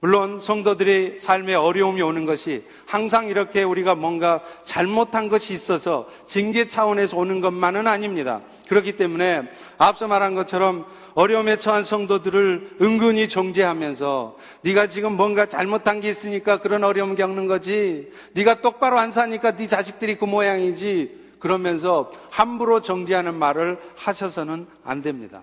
물론 0.01 0.41
성도들의 0.41 1.19
삶에 1.21 1.55
어려움이 1.55 2.01
오는 2.01 2.25
것이 2.25 2.65
항상 2.87 3.29
이렇게 3.29 3.63
우리가 3.63 3.95
뭔가 3.95 4.41
잘못한 4.65 5.29
것이 5.29 5.53
있어서 5.53 6.09
징계 6.27 6.69
차원에서 6.69 7.19
오는 7.19 7.43
것만은 7.43 7.87
아닙니다. 7.87 8.41
그렇기 8.67 8.97
때문에 8.97 9.43
앞서 9.77 10.09
말한 10.09 10.35
것처럼 10.35 10.87
어려움에 11.13 11.59
처한 11.59 11.85
성도들을 11.85 12.79
은근히 12.81 13.29
정죄하면서 13.29 14.39
네가 14.63 14.87
지금 14.87 15.19
뭔가 15.19 15.45
잘못한 15.45 16.01
게 16.01 16.09
있으니까 16.09 16.61
그런 16.61 16.83
어려움 16.83 17.15
겪는 17.15 17.47
거지. 17.47 18.11
네가 18.33 18.63
똑바로 18.63 18.99
안 18.99 19.11
사니까 19.11 19.57
네 19.57 19.67
자식들이 19.67 20.17
그 20.17 20.25
모양이지. 20.25 21.21
그러면서 21.41 22.11
함부로 22.31 22.81
정죄하는 22.81 23.35
말을 23.35 23.79
하셔서는 23.97 24.67
안 24.83 25.03
됩니다. 25.03 25.43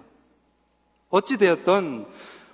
어찌 1.09 1.37
되었던 1.37 2.07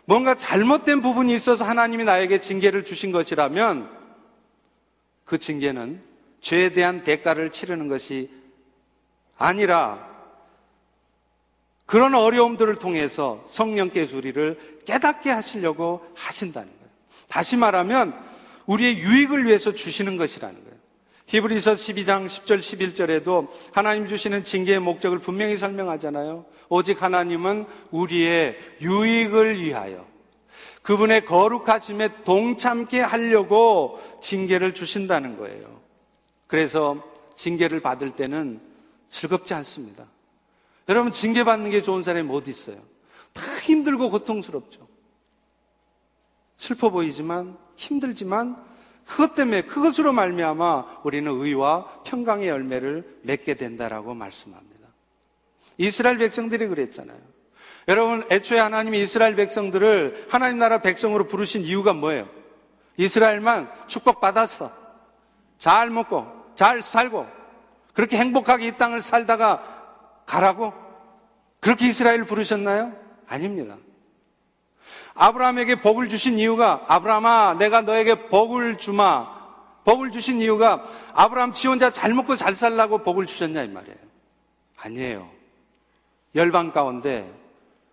뭔가 0.05 0.35
잘못된 0.35 1.01
부분이 1.01 1.33
있어서 1.33 1.65
하나님이 1.65 2.03
나에게 2.03 2.41
징계를 2.41 2.83
주신 2.83 3.11
것이라면 3.11 3.89
그 5.25 5.37
징계는 5.37 6.01
죄에 6.41 6.73
대한 6.73 7.03
대가를 7.03 7.51
치르는 7.51 7.87
것이 7.87 8.29
아니라 9.37 10.13
그런 11.85 12.15
어려움들을 12.15 12.75
통해서 12.75 13.43
성령께서 13.47 14.17
우리를 14.17 14.81
깨닫게 14.85 15.29
하시려고 15.29 16.05
하신다는 16.15 16.67
거예요. 16.69 16.89
다시 17.27 17.55
말하면 17.55 18.19
우리의 18.65 18.97
유익을 18.97 19.45
위해서 19.45 19.73
주시는 19.73 20.17
것이라는 20.17 20.55
거예요. 20.63 20.72
히브리서 21.27 21.73
12장 21.73 22.25
10절 22.25 22.59
11절에도 22.59 23.47
하나님 23.71 24.07
주시는 24.07 24.43
징계의 24.43 24.79
목적을 24.79 25.19
분명히 25.19 25.57
설명하잖아요. 25.57 26.45
오직 26.69 27.01
하나님은 27.01 27.65
우리의 27.91 28.57
유익을 28.81 29.61
위하여 29.61 30.05
그분의 30.81 31.25
거룩하심에 31.25 32.23
동참케 32.23 32.99
하려고 32.99 34.01
징계를 34.21 34.73
주신다는 34.73 35.37
거예요. 35.37 35.81
그래서 36.47 37.01
징계를 37.35 37.79
받을 37.79 38.11
때는 38.11 38.59
즐겁지 39.09 39.53
않습니다. 39.53 40.05
여러분 40.89 41.11
징계 41.11 41.43
받는 41.43 41.71
게 41.71 41.81
좋은 41.81 42.03
사람이 42.03 42.29
어디 42.35 42.51
있어요? 42.51 42.77
다 43.31 43.41
힘들고 43.59 44.11
고통스럽죠. 44.11 44.87
슬퍼 46.57 46.89
보이지만 46.89 47.57
힘들지만 47.75 48.72
그것 49.05 49.35
때문에 49.35 49.63
그것으로 49.63 50.13
말미암아 50.13 51.01
우리는 51.03 51.31
의와 51.31 52.01
평강의 52.03 52.47
열매를 52.47 53.19
맺게 53.23 53.55
된다라고 53.55 54.13
말씀합니다. 54.13 54.87
이스라엘 55.77 56.17
백성들이 56.17 56.67
그랬잖아요. 56.67 57.19
여러분, 57.87 58.23
애초에 58.31 58.59
하나님이 58.59 59.01
이스라엘 59.01 59.35
백성들을 59.35 60.27
하나님 60.29 60.57
나라 60.57 60.79
백성으로 60.79 61.27
부르신 61.27 61.63
이유가 61.63 61.93
뭐예요? 61.93 62.29
이스라엘만 62.97 63.69
축복받아서 63.87 64.71
잘 65.57 65.89
먹고 65.89 66.27
잘 66.55 66.81
살고 66.81 67.27
그렇게 67.93 68.17
행복하게 68.17 68.67
이 68.67 68.77
땅을 68.77 69.01
살다가 69.01 70.23
가라고? 70.25 70.73
그렇게 71.59 71.87
이스라엘을 71.87 72.25
부르셨나요? 72.25 72.93
아닙니다. 73.27 73.77
아브라함에게 75.15 75.75
복을 75.75 76.09
주신 76.09 76.39
이유가 76.39 76.83
아브라함아 76.87 77.55
내가 77.59 77.81
너에게 77.81 78.29
복을 78.29 78.77
주마 78.77 79.27
복을 79.85 80.11
주신 80.11 80.39
이유가 80.41 80.83
아브라함 81.13 81.51
지 81.51 81.67
혼자 81.67 81.91
잘 81.91 82.13
먹고 82.13 82.35
잘 82.35 82.55
살라고 82.55 82.99
복을 82.99 83.25
주셨냐 83.25 83.63
이 83.63 83.67
말이에요. 83.67 83.97
아니에요. 84.77 85.29
열방 86.35 86.71
가운데 86.71 87.31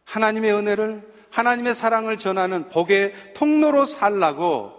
하나님의 0.04 0.52
은혜를 0.52 1.10
하나님의 1.30 1.74
사랑을 1.74 2.16
전하는 2.18 2.68
복의 2.68 3.34
통로로 3.34 3.86
살라고 3.86 4.72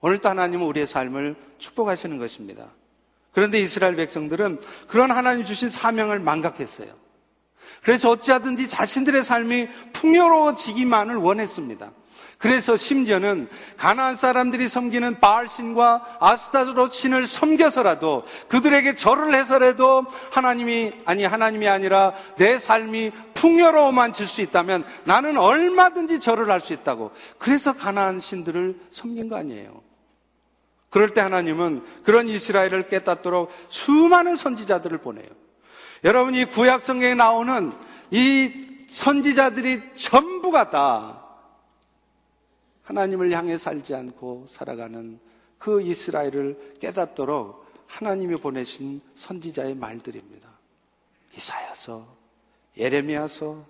오늘도 0.00 0.28
하나님은 0.28 0.66
우리의 0.66 0.86
삶을 0.86 1.36
축복하시는 1.58 2.18
것입니다. 2.18 2.66
그런데 3.32 3.60
이스라엘 3.60 3.96
백성들은 3.96 4.60
그런 4.88 5.10
하나님 5.10 5.44
주신 5.44 5.68
사명을 5.68 6.20
망각했어요. 6.20 6.88
그래서 7.86 8.10
어찌하든지 8.10 8.68
자신들의 8.68 9.22
삶이 9.22 9.68
풍요로워지기만을 9.92 11.14
원했습니다. 11.14 11.92
그래서 12.36 12.76
심지어는 12.76 13.46
가나안 13.76 14.16
사람들이 14.16 14.66
섬기는 14.66 15.20
바알신과 15.20 16.16
아스타로 16.18 16.90
신을 16.90 17.28
섬겨서라도 17.28 18.24
그들에게 18.48 18.96
절을 18.96 19.32
해서라도 19.36 20.04
하나님이 20.32 20.94
아니 21.04 21.22
하나님이 21.24 21.68
아니라 21.68 22.12
내 22.36 22.58
삶이 22.58 23.12
풍요로워만 23.34 24.12
질 24.12 24.26
수 24.26 24.40
있다면 24.42 24.84
나는 25.04 25.36
얼마든지 25.38 26.18
절을 26.18 26.50
할 26.50 26.60
수 26.60 26.72
있다고 26.72 27.12
그래서 27.38 27.72
가나안 27.72 28.18
신들을 28.18 28.80
섬긴 28.90 29.28
거 29.28 29.36
아니에요. 29.36 29.80
그럴 30.90 31.14
때 31.14 31.20
하나님은 31.20 31.84
그런 32.02 32.26
이스라엘을 32.26 32.88
깨닫도록 32.88 33.52
수많은 33.68 34.34
선지자들을 34.34 34.98
보내요. 34.98 35.45
여러분 36.06 36.36
이 36.36 36.44
구약 36.44 36.84
성경에 36.84 37.14
나오는 37.14 37.72
이 38.12 38.84
선지자들이 38.88 39.96
전부가 39.96 40.70
다 40.70 41.20
하나님을 42.84 43.32
향해 43.32 43.56
살지 43.56 43.92
않고 43.92 44.46
살아가는 44.48 45.18
그 45.58 45.82
이스라엘을 45.82 46.76
깨닫도록 46.78 47.66
하나님이 47.88 48.36
보내신 48.36 49.00
선지자의 49.16 49.74
말들입니다. 49.74 50.48
이사야서, 51.36 52.06
예레미야서, 52.78 53.66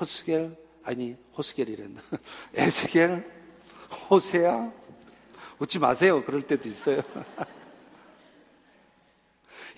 호스겔, 0.00 0.56
아니 0.82 1.16
호스겔이랬나? 1.36 2.00
에스겔, 2.54 3.24
호세야. 4.10 4.72
웃지 5.60 5.78
마세요. 5.78 6.24
그럴 6.24 6.42
때도 6.42 6.68
있어요. 6.68 7.02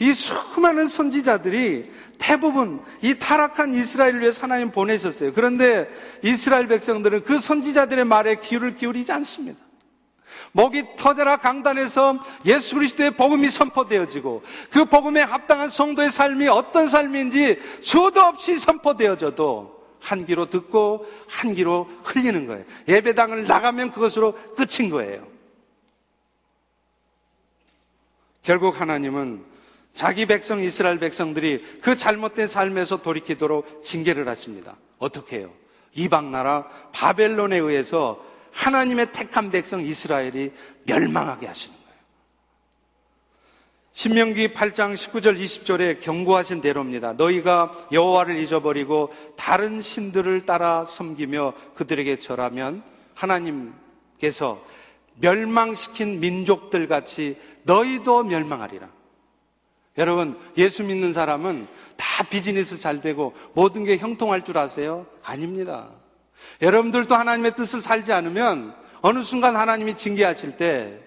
이 0.01 0.15
수많은 0.15 0.89
선지자들이 0.89 1.91
대부분 2.19 2.83
이 3.03 3.15
타락한 3.15 3.75
이스라엘을 3.75 4.21
위해 4.21 4.33
하나님 4.41 4.73
보내셨어요. 4.73 5.33
그런데 5.35 5.89
이스라엘 6.23 6.67
백성들은 6.69 7.25
그 7.25 7.39
선지자들의 7.39 8.07
말에 8.07 8.37
귀를 8.37 8.75
기울이지 8.75 9.13
않습니다. 9.13 9.61
목이 10.53 10.97
터져라 10.97 11.37
강단에서 11.37 12.19
예수 12.47 12.75
그리스도의 12.75 13.13
복음이 13.13 13.51
선포되어지고 13.51 14.43
그 14.71 14.87
복음에 14.87 15.21
합당한 15.21 15.69
성도의 15.69 16.11
삶이 16.11 16.49
어떤 16.49 16.89
삶인지 16.89 17.59
수도 17.81 18.23
없이 18.23 18.59
선포되어져도 18.59 19.81
한 20.01 20.25
귀로 20.25 20.49
듣고 20.49 21.07
한 21.29 21.55
귀로 21.55 21.89
흘리는 22.05 22.47
거예요. 22.47 22.65
예배당을 22.89 23.45
나가면 23.45 23.93
그것으로 23.93 24.33
끝인 24.57 24.91
거예요. 24.91 25.27
결국 28.43 28.81
하나님은 28.81 29.50
자기 29.93 30.27
백성 30.27 30.63
이스라엘 30.63 30.99
백성들이 30.99 31.81
그 31.83 31.97
잘못된 31.97 32.49
삶에서 32.49 33.03
돌이키도록 33.03 33.83
징계를 33.83 34.29
하십니다. 34.29 34.77
어떻게 34.99 35.39
해요? 35.39 35.53
이방 35.95 36.31
나라 36.31 36.69
바벨론에 36.93 37.59
의해서 37.59 38.25
하나님의 38.53 39.13
택한 39.13 39.51
백성 39.51 39.81
이스라엘이 39.81 40.53
멸망하게 40.85 41.47
하시는 41.47 41.77
거예요. 41.77 41.91
신명기 43.93 44.53
8장 44.55 44.95
19절 44.95 45.39
20절에 45.41 46.01
경고하신 46.01 46.61
대로입니다. 46.61 47.15
너희가 47.15 47.73
여호와를 47.93 48.37
잊어버리고 48.37 49.13
다른 49.37 49.81
신들을 49.81 50.47
따라 50.47 50.85
섬기며 50.85 51.55
그들에게 51.75 52.19
절하면 52.19 52.83
하나님께서 53.15 54.65
멸망시킨 55.17 56.21
민족들 56.21 56.89
같이 56.89 57.37
너희도 57.65 58.25
멸망하리라. 58.25 58.89
여러분, 60.01 60.39
예수 60.57 60.83
믿는 60.83 61.13
사람은 61.13 61.69
다 61.99 62.25
비즈니스 62.25 62.79
잘 62.79 63.03
되고 63.03 63.35
모든 63.53 63.85
게 63.85 63.99
형통할 63.99 64.45
줄 64.45 64.57
아세요? 64.57 65.07
아닙니다. 65.23 65.91
여러분들도 66.63 67.15
하나님의 67.15 67.55
뜻을 67.55 67.83
살지 67.83 68.11
않으면 68.11 68.75
어느 69.03 69.23
순간 69.23 69.57
하나님이 69.57 69.99
징계하실 69.99 70.57
때 70.57 71.01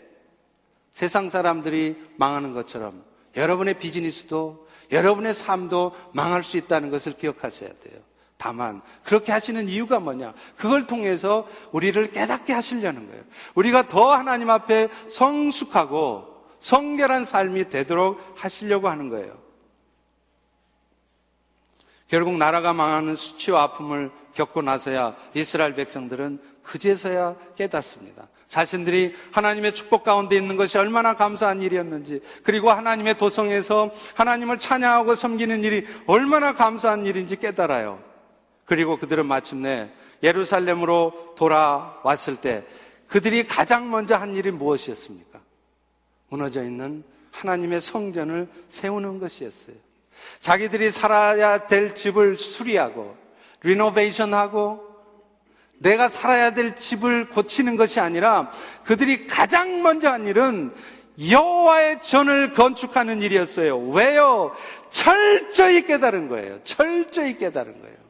세상 0.92 1.28
사람들이 1.28 1.96
망하는 2.18 2.54
것처럼 2.54 3.04
여러분의 3.36 3.80
비즈니스도 3.80 4.68
여러분의 4.92 5.34
삶도 5.34 5.96
망할 6.12 6.44
수 6.44 6.58
있다는 6.58 6.92
것을 6.92 7.14
기억하셔야 7.14 7.70
돼요. 7.70 8.00
다만 8.38 8.84
그렇게 9.04 9.32
하시는 9.32 9.70
이유가 9.70 10.00
뭐냐? 10.00 10.36
그걸 10.56 10.86
통해서 10.86 11.48
우리를 11.72 12.12
깨닫게 12.12 12.54
하시려는 12.54 13.08
거예요. 13.08 13.24
우리가 13.56 13.88
더 13.88 14.14
하나님 14.14 14.52
앞에 14.52 14.90
성숙하고 15.10 16.33
성결한 16.64 17.26
삶이 17.26 17.70
되도록 17.70 18.22
하시려고 18.36 18.88
하는 18.88 19.10
거예요. 19.10 19.38
결국 22.08 22.38
나라가 22.38 22.72
망하는 22.72 23.16
수치와 23.16 23.64
아픔을 23.64 24.12
겪고 24.34 24.62
나서야 24.62 25.16
이스라엘 25.34 25.76
백성들은 25.76 26.40
그제서야 26.64 27.36
깨닫습니다. 27.58 28.30
자신들이 28.48 29.14
하나님의 29.32 29.76
축복 29.76 30.06
가운데 30.06 30.38
있는 30.38 30.56
것이 30.56 30.78
얼마나 30.78 31.16
감사한 31.16 31.62
일이었는지, 31.62 32.22
그리고 32.44 32.72
하나님의 32.72 33.18
도성에서 33.18 33.92
하나님을 34.16 34.58
찬양하고 34.58 35.16
섬기는 35.16 35.64
일이 35.66 35.86
얼마나 36.08 36.54
감사한 36.56 37.06
일인지 37.06 37.36
깨달아요. 37.36 38.02
그리고 38.64 38.98
그들은 38.98 39.26
마침내 39.26 39.92
예루살렘으로 40.22 41.34
돌아왔을 41.36 42.38
때 42.38 42.64
그들이 43.08 43.48
가장 43.48 43.92
먼저 43.92 44.16
한 44.16 44.34
일이 44.36 44.50
무엇이었습니까? 44.50 45.33
무너져 46.34 46.64
있는 46.64 47.04
하나님의 47.32 47.80
성전을 47.80 48.48
세우는 48.70 49.20
것이었어요. 49.20 49.76
자기들이 50.40 50.90
살아야 50.90 51.68
될 51.68 51.94
집을 51.94 52.38
수리하고 52.38 53.16
리노베이션하고 53.62 54.94
내가 55.78 56.10
살아야 56.10 56.54
될 56.54 56.76
집을 56.76 57.30
고치는 57.30 57.76
것이 57.76 58.00
아니라 58.00 58.50
그들이 58.84 59.28
가장 59.28 59.84
먼저 59.84 60.10
한 60.10 60.26
일은 60.26 60.74
여호와의 61.30 62.02
전을 62.02 62.54
건축하는 62.54 63.22
일이었어요. 63.22 63.78
왜요? 63.90 64.56
철저히 64.90 65.86
깨달은 65.86 66.30
거예요. 66.30 66.64
철저히 66.64 67.38
깨달은 67.38 67.80
거예요. 67.80 68.03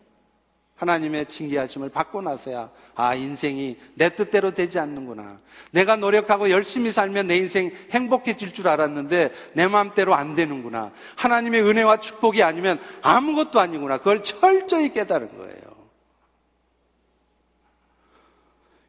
하나님의 0.84 1.28
징계하심을 1.28 1.90
받고 1.90 2.22
나서야 2.22 2.70
아 2.94 3.16
인생이 3.16 3.78
내 3.96 4.10
뜻대로 4.10 4.52
되지 4.54 4.80
않는구나. 4.80 5.40
내가 5.72 5.96
노력하고 5.96 6.50
열심히 6.50 6.92
살면 6.92 7.28
내 7.28 7.38
인생 7.38 7.72
행복해질 7.92 8.54
줄 8.54 8.68
알았는데 8.68 9.32
내 9.54 9.68
마음대로 9.68 10.14
안 10.14 10.36
되는구나. 10.36 10.92
하나님의 11.16 11.64
은혜와 11.64 12.00
축복이 12.00 12.44
아니면 12.44 12.82
아무것도 13.02 13.60
아니구나. 13.60 14.00
그걸 14.00 14.24
철저히 14.24 14.92
깨달은 14.92 15.38
거예요. 15.38 15.64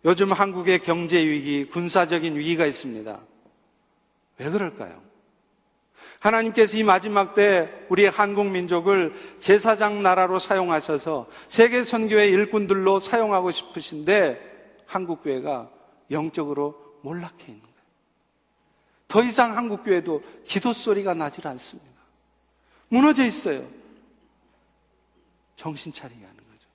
요즘 0.05 0.33
한국의 0.33 0.81
경제 0.81 1.25
위기, 1.25 1.67
군사적인 1.67 2.37
위기가 2.37 2.67
있습니다. 2.67 3.21
왜 4.39 4.51
그럴까요? 4.51 5.04
하나님께서 6.25 6.79
이 6.79 6.83
마지막 6.83 7.35
때 7.35 7.71
우리 7.91 8.07
한국 8.07 8.47
민족을 8.47 9.13
제사장 9.41 10.03
나라로 10.03 10.39
사용하셔서 10.39 11.27
세계 11.49 11.85
선교의 11.85 12.31
일꾼들로 12.31 12.99
사용하고 12.99 13.51
싶으신데 13.51 14.85
한국 14.87 15.23
교회가 15.23 15.71
영적으로 16.11 16.99
몰락해 17.03 17.45
있는 17.47 17.61
거예요. 17.61 17.75
더 19.07 19.23
이상 19.23 19.55
한국 19.57 19.85
교회도 19.85 20.23
기도 20.47 20.73
소리가 20.73 21.13
나질 21.13 21.47
않습니다. 21.47 21.91
무너져 22.89 23.25
있어요. 23.25 23.69
정신 25.57 25.93
차리게 25.93 26.25
하는 26.25 26.37
거죠. 26.37 26.69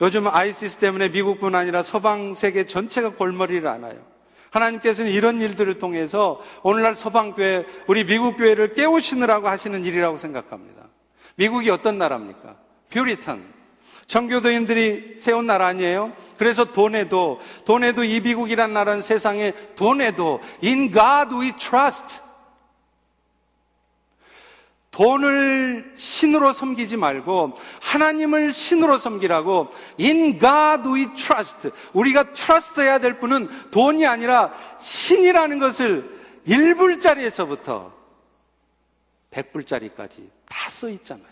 요즘 0.00 0.28
ISIS 0.28 0.78
때문에 0.78 1.08
미국뿐 1.08 1.56
아니라 1.56 1.82
서방 1.82 2.34
세계 2.34 2.66
전체가 2.66 3.10
골머리를 3.10 3.66
앓아요. 3.66 4.17
하나님께서는 4.50 5.10
이런 5.10 5.40
일들을 5.40 5.78
통해서 5.78 6.40
오늘날 6.62 6.94
서방교회, 6.94 7.66
우리 7.86 8.04
미국교회를 8.04 8.74
깨우시느라고 8.74 9.48
하시는 9.48 9.84
일이라고 9.84 10.18
생각합니다. 10.18 10.88
미국이 11.36 11.70
어떤 11.70 11.98
나라입니까? 11.98 12.56
Puritan. 12.90 13.58
청교도인들이 14.06 15.16
세운 15.18 15.46
나라 15.46 15.66
아니에요? 15.66 16.12
그래서 16.38 16.72
돈에도, 16.72 17.40
돈에도 17.66 18.04
이 18.04 18.20
미국이란 18.20 18.72
나라는 18.72 19.02
세상에 19.02 19.52
돈에도 19.76 20.40
in 20.64 20.92
God 20.92 21.34
we 21.34 21.52
trust. 21.52 22.22
돈을 24.90 25.92
신으로 25.96 26.52
섬기지 26.52 26.96
말고 26.96 27.54
하나님을 27.82 28.52
신으로 28.52 28.98
섬기라고 28.98 29.68
in 30.00 30.38
God 30.40 30.88
we 30.88 31.06
trust. 31.14 31.70
우리가 31.92 32.32
trust 32.32 32.80
해야 32.80 32.98
될 32.98 33.18
분은 33.20 33.70
돈이 33.70 34.06
아니라 34.06 34.52
신이라는 34.80 35.58
것을 35.58 36.18
1불짜리에서부터 36.46 37.92
100불짜리까지 39.30 40.30
다 40.46 40.68
써 40.78 40.88
있잖아요. 40.90 41.26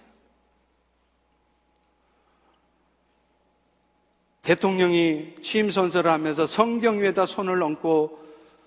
대통령이 4.42 5.36
취임 5.42 5.70
선서를 5.70 6.11
하면서 6.11 6.46
성경 6.46 7.00
위에다 7.00 7.26
손을 7.26 7.62
얹고 7.62 8.24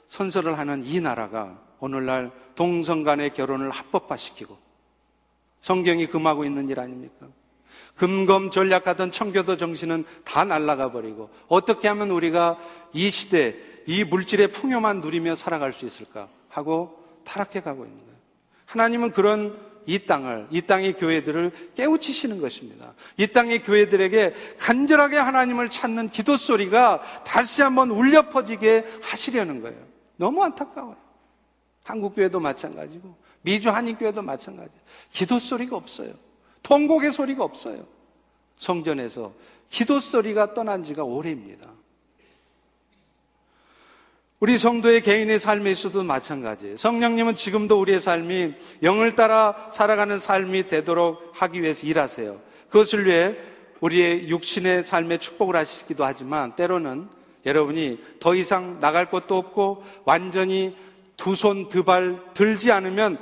선서를 0.07 0.57
하는 0.57 0.83
이 0.83 0.99
나라가 0.99 1.57
오늘날 1.79 2.31
동성 2.55 3.03
간의 3.03 3.33
결혼을 3.33 3.71
합법화시키고 3.71 4.57
성경이 5.61 6.07
금하고 6.07 6.45
있는 6.45 6.69
일 6.69 6.79
아닙니까? 6.79 7.27
금검 7.95 8.49
전략하던 8.49 9.11
청교도 9.11 9.57
정신은 9.57 10.05
다 10.23 10.45
날아가 10.45 10.91
버리고 10.91 11.29
어떻게 11.47 11.87
하면 11.89 12.11
우리가 12.11 12.57
이 12.93 13.09
시대 13.09 13.55
이 13.85 14.03
물질의 14.03 14.49
풍요만 14.49 15.01
누리며 15.01 15.35
살아갈 15.35 15.73
수 15.73 15.85
있을까 15.85 16.29
하고 16.47 17.03
타락해 17.25 17.61
가고 17.61 17.83
있는 17.85 17.97
거예요. 17.97 18.17
하나님은 18.65 19.11
그런 19.11 19.57
이 19.85 20.05
땅을, 20.05 20.47
이 20.51 20.61
땅의 20.61 20.93
교회들을 20.93 21.73
깨우치시는 21.75 22.39
것입니다. 22.39 22.93
이 23.17 23.27
땅의 23.27 23.63
교회들에게 23.63 24.33
간절하게 24.59 25.17
하나님을 25.17 25.69
찾는 25.69 26.09
기도 26.09 26.37
소리가 26.37 27.01
다시 27.25 27.63
한번 27.63 27.89
울려 27.89 28.29
퍼지게 28.29 28.85
하시려는 29.01 29.61
거예요. 29.61 29.79
너무 30.15 30.43
안타까워요. 30.43 30.95
한국 31.83 32.13
교회도 32.15 32.39
마찬가지고, 32.39 33.15
미주 33.41 33.69
한인교회도 33.69 34.21
마찬가지예요. 34.21 34.81
기도 35.11 35.39
소리가 35.39 35.75
없어요. 35.75 36.13
통곡의 36.63 37.11
소리가 37.11 37.43
없어요. 37.43 37.85
성전에서 38.57 39.33
기도 39.69 39.99
소리가 39.99 40.53
떠난 40.53 40.83
지가 40.83 41.03
오래입니다. 41.03 41.69
우리 44.39 44.57
성도의 44.57 45.01
개인의 45.01 45.39
삶에 45.39 45.71
있어도 45.71 46.01
마찬가지예요. 46.01 46.77
성령님은 46.77 47.35
지금도 47.35 47.79
우리의 47.79 47.99
삶이 47.99 48.53
영을 48.83 49.15
따라 49.15 49.69
살아가는 49.71 50.17
삶이 50.17 50.69
되도록 50.69 51.31
하기 51.33 51.61
위해서 51.61 51.85
일하세요. 51.85 52.39
그것을 52.69 53.05
위해 53.05 53.35
우리의 53.81 54.29
육신의 54.29 54.85
삶에 54.85 55.17
축복을 55.17 55.55
하시기도 55.57 56.05
하지만 56.05 56.55
때로는 56.55 57.09
여러분이 57.45 57.99
더 58.19 58.35
이상 58.35 58.79
나갈 58.79 59.09
곳도 59.09 59.35
없고 59.35 59.83
완전히 60.05 60.75
두 61.19 61.33
손 61.35 61.67
두 61.69 61.83
발 61.83 62.17
들지 62.33 62.71
않으면 62.71 63.17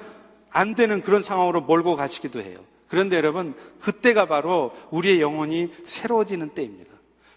안 0.51 0.75
되는 0.75 1.01
그런 1.01 1.21
상황으로 1.21 1.61
몰고 1.61 1.95
가시기도 1.95 2.41
해요. 2.41 2.59
그런데 2.87 3.17
여러분, 3.17 3.53
그때가 3.81 4.27
바로 4.27 4.71
우리의 4.91 5.19
영혼이 5.19 5.73
새로워지는 5.83 6.49
때입니다. 6.49 6.91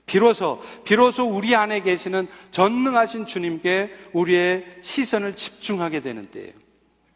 비로소, 0.07 0.61
비로소 0.85 1.25
우리 1.25 1.55
안에 1.55 1.81
계시는 1.81 2.29
전능하신 2.51 3.27
주님께 3.27 3.93
우리의 4.13 4.67
시선을 4.81 5.35
집중하게 5.35 6.01
되는 6.01 6.27
때예요. 6.27 6.53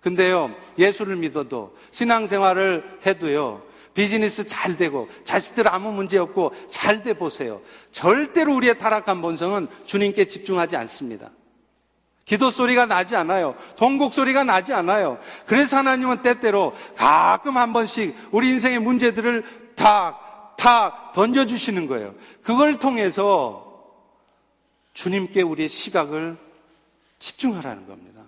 근데요, 0.00 0.54
예수를 0.78 1.16
믿어도, 1.16 1.76
신앙생활을 1.90 3.00
해도요, 3.06 3.62
비즈니스 3.94 4.46
잘 4.46 4.76
되고, 4.76 5.08
자식들 5.24 5.68
아무 5.72 5.92
문제 5.92 6.18
없고, 6.18 6.52
잘 6.70 7.02
돼 7.02 7.14
보세요. 7.14 7.60
절대로 7.92 8.54
우리의 8.56 8.78
타락한 8.78 9.22
본성은 9.22 9.68
주님께 9.84 10.26
집중하지 10.26 10.76
않습니다. 10.76 11.30
기도 12.24 12.50
소리가 12.50 12.86
나지 12.86 13.16
않아요. 13.16 13.54
동곡 13.76 14.14
소리가 14.14 14.44
나지 14.44 14.72
않아요. 14.72 15.18
그래서 15.46 15.76
하나님은 15.76 16.22
때때로 16.22 16.74
가끔 16.96 17.56
한 17.56 17.72
번씩 17.72 18.16
우리 18.30 18.50
인생의 18.50 18.78
문제들을 18.78 19.74
탁다 19.74 21.12
던져주시는 21.12 21.86
거예요. 21.86 22.14
그걸 22.42 22.78
통해서 22.78 23.64
주님께 24.94 25.42
우리의 25.42 25.68
시각을 25.68 26.38
집중하라는 27.18 27.86
겁니다. 27.86 28.22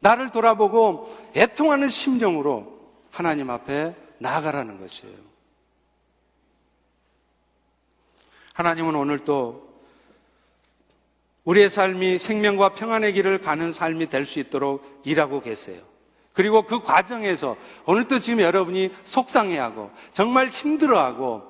나를 0.00 0.30
돌아보고 0.30 1.14
애통하는 1.36 1.88
심정으로 1.88 2.80
하나님 3.10 3.50
앞에 3.50 3.94
나아가라는 4.18 4.80
것이에요. 4.80 5.16
하나님은 8.54 8.94
오늘 8.94 9.24
또 9.24 9.69
우리의 11.50 11.68
삶이 11.68 12.18
생명과 12.18 12.74
평안의 12.74 13.12
길을 13.14 13.40
가는 13.40 13.72
삶이 13.72 14.08
될 14.08 14.24
수 14.24 14.38
있도록 14.38 15.02
일하고 15.04 15.40
계세요. 15.40 15.82
그리고 16.32 16.62
그 16.62 16.80
과정에서 16.80 17.56
오늘도 17.86 18.20
지금 18.20 18.40
여러분이 18.40 18.94
속상해하고 19.02 19.90
정말 20.12 20.46
힘들어하고 20.46 21.42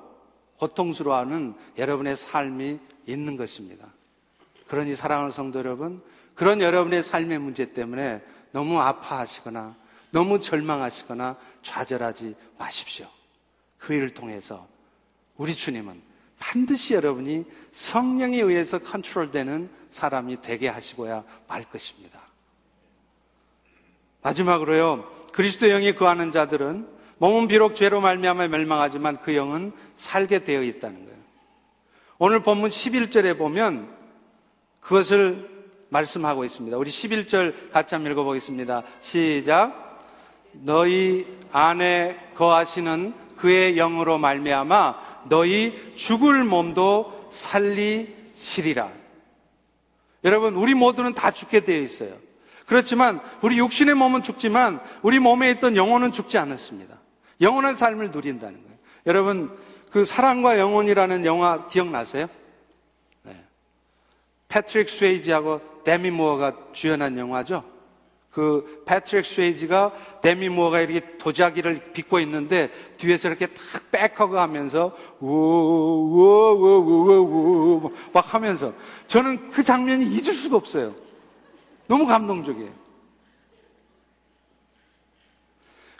고통스러워하는 0.57 1.53
여러분의 1.77 2.15
삶이 2.15 2.79
있는 3.05 3.37
것입니다. 3.37 3.93
그러니 4.67 4.95
사랑하는 4.95 5.29
성도 5.29 5.59
여러분, 5.59 6.01
그런 6.33 6.61
여러분의 6.61 7.03
삶의 7.03 7.37
문제 7.37 7.71
때문에 7.71 8.23
너무 8.51 8.79
아파하시거나 8.79 9.75
너무 10.09 10.39
절망하시거나 10.41 11.37
좌절하지 11.61 12.35
마십시오. 12.57 13.07
그 13.77 13.93
일을 13.93 14.09
통해서 14.09 14.67
우리 15.37 15.53
주님은 15.53 16.01
반드시 16.41 16.95
여러분이 16.95 17.45
성령에 17.71 18.41
의해서 18.41 18.79
컨트롤되는 18.79 19.69
사람이 19.91 20.41
되게 20.41 20.67
하시고야 20.67 21.23
말 21.47 21.63
것입니다. 21.63 22.19
마지막으로요. 24.23 25.09
그리스도의 25.33 25.71
영이 25.71 25.95
거하는 25.95 26.31
자들은 26.31 26.87
몸은 27.19 27.47
비록 27.47 27.75
죄로 27.75 28.01
말미암아 28.01 28.47
멸망하지만 28.47 29.21
그 29.21 29.35
영은 29.35 29.71
살게 29.95 30.43
되어 30.43 30.63
있다는 30.63 31.05
거예요. 31.05 31.19
오늘 32.17 32.41
본문 32.41 32.71
11절에 32.71 33.37
보면 33.37 33.95
그것을 34.79 35.47
말씀하고 35.89 36.43
있습니다. 36.43 36.75
우리 36.75 36.89
11절 36.89 37.71
같이 37.71 37.93
한번 37.93 38.11
읽어보겠습니다. 38.13 38.83
시작. 38.99 39.99
너희 40.53 41.27
안에 41.51 42.31
거하시는 42.35 43.13
그의 43.41 43.73
영으로 43.73 44.19
말미암아 44.19 45.25
너희 45.27 45.95
죽을 45.95 46.43
몸도 46.43 47.27
살리시리라. 47.31 48.91
여러분, 50.23 50.53
우리 50.53 50.75
모두는 50.75 51.15
다 51.15 51.31
죽게 51.31 51.61
되어 51.61 51.81
있어요. 51.81 52.15
그렇지만 52.67 53.19
우리 53.41 53.57
육신의 53.57 53.95
몸은 53.95 54.21
죽지만 54.21 54.79
우리 55.01 55.19
몸에 55.19 55.49
있던 55.51 55.75
영혼은 55.75 56.11
죽지 56.11 56.37
않았습니다. 56.37 56.95
영원한 57.41 57.75
삶을 57.75 58.11
누린다는 58.11 58.61
거예요. 58.61 58.77
여러분 59.07 59.57
그 59.89 60.05
사랑과 60.05 60.59
영혼이라는 60.59 61.25
영화 61.25 61.67
기억나세요? 61.67 62.27
네. 63.23 63.43
패트릭 64.47 64.87
스웨이지하고 64.87 65.81
데미 65.83 66.11
무어가 66.11 66.53
주연한 66.71 67.17
영화죠. 67.17 67.65
그 68.31 68.83
패트릭 68.85 69.25
스웨이지가 69.25 69.91
데미 70.21 70.47
무어가 70.49 70.79
이렇게 70.79 71.17
도자기를 71.17 71.91
빚고 71.93 72.19
있는데 72.21 72.71
뒤에서 72.97 73.27
이렇게 73.27 73.47
탁 73.47 73.91
back 73.91 74.17
hug 74.17 74.37
하면서 74.37 74.95
우우우우우우 75.19 76.61
막 78.13 78.33
하면서 78.33 78.73
저는 79.07 79.49
그 79.49 79.63
장면이 79.63 80.05
잊을 80.05 80.33
수가 80.33 80.55
없어요. 80.57 80.95
너무 81.87 82.05
감동적이에요. 82.05 82.81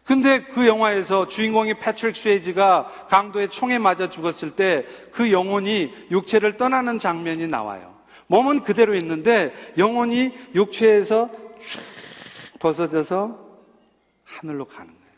근데 0.04 0.44
그 0.44 0.68
영화에서 0.68 1.28
주인공이 1.28 1.76
패트릭 1.76 2.16
스웨이지가 2.16 3.08
강도의 3.10 3.50
총에 3.50 3.78
맞아 3.78 4.10
죽었을 4.10 4.52
때 4.52 4.86
그 5.12 5.32
영혼이 5.32 5.94
육체를 6.10 6.58
떠나는 6.58 6.98
장면이 6.98 7.48
나와요. 7.48 7.94
몸은 8.28 8.62
그대로 8.62 8.96
있는데 8.96 9.54
영혼이 9.78 10.32
육체에서 10.56 11.30
쭉 11.60 12.01
벗어져서 12.62 13.50
하늘로 14.24 14.66
가는 14.66 14.88
거예요. 14.88 15.12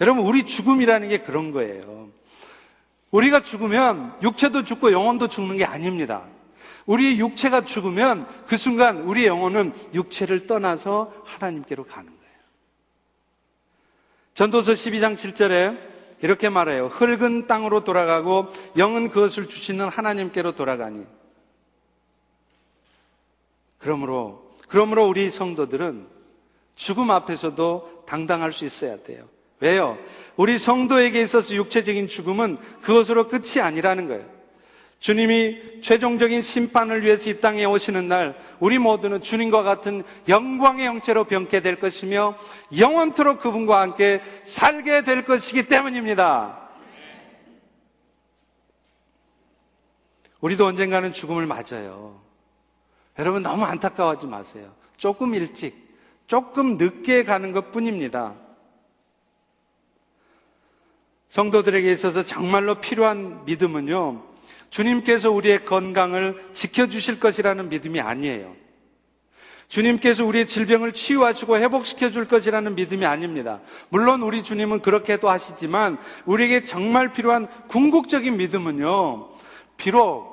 여러분, 0.00 0.26
우리 0.26 0.44
죽음이라는 0.44 1.08
게 1.08 1.18
그런 1.18 1.52
거예요. 1.52 2.10
우리가 3.10 3.42
죽으면 3.42 4.16
육체도 4.22 4.64
죽고 4.64 4.92
영혼도 4.92 5.28
죽는 5.28 5.56
게 5.56 5.64
아닙니다. 5.64 6.24
우리 6.86 7.18
육체가 7.18 7.64
죽으면 7.64 8.26
그 8.46 8.56
순간 8.56 9.02
우리 9.02 9.26
영혼은 9.26 9.72
육체를 9.94 10.46
떠나서 10.46 11.12
하나님께로 11.24 11.84
가는 11.84 12.06
거예요. 12.06 12.34
전도서 14.34 14.72
12장 14.72 15.16
7절에 15.16 15.90
이렇게 16.22 16.48
말해요. 16.48 16.86
흙은 16.86 17.46
땅으로 17.46 17.84
돌아가고 17.84 18.48
영은 18.76 19.10
그것을 19.10 19.48
주시는 19.48 19.88
하나님께로 19.88 20.52
돌아가니. 20.52 21.06
그러므로, 23.78 24.56
그러므로 24.68 25.06
우리 25.06 25.30
성도들은 25.30 26.19
죽음 26.80 27.10
앞에서도 27.10 28.04
당당할 28.06 28.54
수 28.54 28.64
있어야 28.64 28.96
돼요. 29.02 29.28
왜요? 29.60 29.98
우리 30.36 30.56
성도에게 30.56 31.20
있어서 31.20 31.54
육체적인 31.54 32.08
죽음은 32.08 32.56
그것으로 32.80 33.28
끝이 33.28 33.60
아니라는 33.60 34.08
거예요. 34.08 34.24
주님이 34.98 35.82
최종적인 35.82 36.40
심판을 36.40 37.04
위해서 37.04 37.28
이 37.28 37.38
땅에 37.38 37.66
오시는 37.66 38.08
날 38.08 38.34
우리 38.60 38.78
모두는 38.78 39.20
주님과 39.20 39.62
같은 39.62 40.04
영광의 40.26 40.86
형체로 40.86 41.24
변케 41.24 41.60
될 41.60 41.78
것이며 41.78 42.38
영원토록 42.78 43.40
그분과 43.40 43.82
함께 43.82 44.22
살게 44.44 45.02
될 45.02 45.26
것이기 45.26 45.68
때문입니다. 45.68 46.70
우리도 50.40 50.64
언젠가는 50.64 51.12
죽음을 51.12 51.44
맞아요. 51.44 52.22
여러분 53.18 53.42
너무 53.42 53.66
안타까워하지 53.66 54.26
마세요. 54.26 54.72
조금 54.96 55.34
일찍, 55.34 55.89
조금 56.30 56.76
늦게 56.76 57.24
가는 57.24 57.50
것 57.50 57.72
뿐입니다. 57.72 58.36
성도들에게 61.28 61.90
있어서 61.90 62.24
정말로 62.24 62.76
필요한 62.76 63.44
믿음은요, 63.46 64.22
주님께서 64.70 65.32
우리의 65.32 65.64
건강을 65.64 66.50
지켜주실 66.52 67.18
것이라는 67.18 67.68
믿음이 67.68 67.98
아니에요. 67.98 68.54
주님께서 69.66 70.24
우리의 70.24 70.46
질병을 70.46 70.92
치유하시고 70.92 71.56
회복시켜 71.56 72.12
줄 72.12 72.28
것이라는 72.28 72.76
믿음이 72.76 73.04
아닙니다. 73.04 73.60
물론 73.88 74.22
우리 74.22 74.44
주님은 74.44 74.82
그렇게도 74.82 75.28
하시지만 75.28 75.98
우리에게 76.26 76.62
정말 76.62 77.12
필요한 77.12 77.48
궁극적인 77.66 78.36
믿음은요. 78.36 79.30
비록 79.76 80.29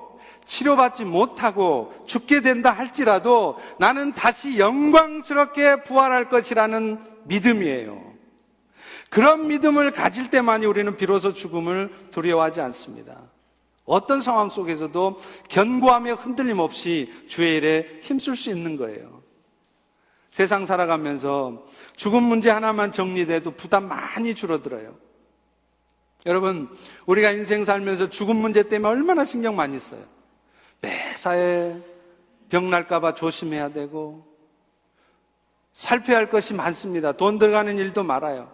치료받지 0.48 1.06
못하고 1.06 1.94
죽게 2.08 2.42
된다 2.42 2.72
할지라도 2.72 3.58
나는 3.78 4.14
다시 4.14 4.58
영광스럽게 4.58 5.84
부활할 5.84 6.30
것이라는 6.30 7.00
믿음이에요. 7.26 8.08
그런 9.10 9.48
믿음을 9.48 9.92
가질 9.92 10.30
때만이 10.30 10.66
우리는 10.66 10.98
비로소 10.98 11.34
죽음을 11.34 11.92
두려워하지 12.12 12.62
않습니다. 12.62 13.22
어떤 13.86 14.20
상황 14.20 14.50
속에서도 14.50 15.20
견고하며 15.50 16.16
흔들림 16.16 16.60
없이 16.60 17.14
주의 17.28 17.58
일에 17.58 18.00
힘쓸 18.02 18.36
수 18.36 18.50
있는 18.50 18.76
거예요. 18.76 19.22
세상 20.32 20.66
살아가면서 20.66 21.66
죽음 21.96 22.24
문제 22.24 22.50
하나만 22.50 22.92
정리돼도 22.92 23.52
부담 23.52 23.88
많이 23.88 24.36
줄어들어요. 24.36 24.96
여러분, 26.26 26.70
우리가 27.06 27.32
인생 27.32 27.64
살면서 27.64 28.10
죽음 28.10 28.38
문제 28.38 28.64
때문에 28.64 28.90
얼마나 28.90 29.24
신경 29.24 29.56
많이 29.56 29.80
써요. 29.80 30.17
매사에 30.82 31.76
병 32.50 32.70
날까봐 32.70 33.14
조심해야 33.14 33.70
되고, 33.70 34.26
살펴야 35.74 36.18
할 36.18 36.30
것이 36.30 36.54
많습니다. 36.54 37.12
돈 37.12 37.38
들어가는 37.38 37.78
일도 37.78 38.04
많아요. 38.04 38.52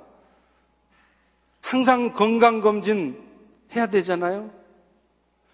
항상 1.61 2.13
건강검진 2.13 3.21
해야 3.75 3.87
되잖아요. 3.87 4.51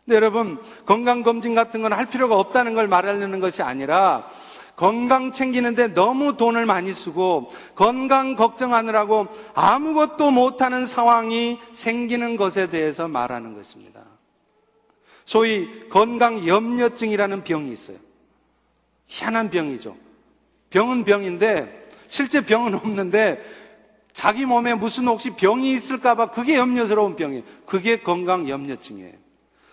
근데 0.05 0.15
여러분, 0.15 0.59
건강검진 0.85 1.53
같은 1.53 1.83
건 1.83 1.93
할 1.93 2.07
필요가 2.07 2.37
없다는 2.39 2.73
걸 2.73 2.87
말하려는 2.87 3.39
것이 3.39 3.61
아니라 3.61 4.27
건강 4.75 5.31
챙기는데 5.31 5.93
너무 5.93 6.37
돈을 6.37 6.65
많이 6.65 6.93
쓰고 6.93 7.51
건강 7.75 8.35
걱정하느라고 8.35 9.27
아무것도 9.53 10.31
못하는 10.31 10.85
상황이 10.85 11.59
생기는 11.73 12.37
것에 12.37 12.67
대해서 12.67 13.07
말하는 13.07 13.53
것입니다. 13.55 14.08
소위 15.29 15.87
건강 15.89 16.47
염려증이라는 16.47 17.43
병이 17.43 17.71
있어요. 17.71 17.97
희한한 19.05 19.51
병이죠. 19.51 19.95
병은 20.71 21.03
병인데 21.03 21.87
실제 22.07 22.43
병은 22.43 22.73
없는데 22.73 23.39
자기 24.11 24.47
몸에 24.47 24.73
무슨 24.73 25.07
혹시 25.07 25.29
병이 25.29 25.71
있을까봐 25.73 26.31
그게 26.31 26.57
염려스러운 26.57 27.15
병이에요. 27.15 27.43
그게 27.67 28.01
건강 28.01 28.49
염려증이에요. 28.49 29.13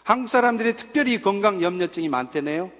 한국 0.04 0.28
사람들이 0.28 0.76
특별히 0.76 1.22
건강 1.22 1.62
염려증이 1.62 2.10
많대네요. 2.10 2.70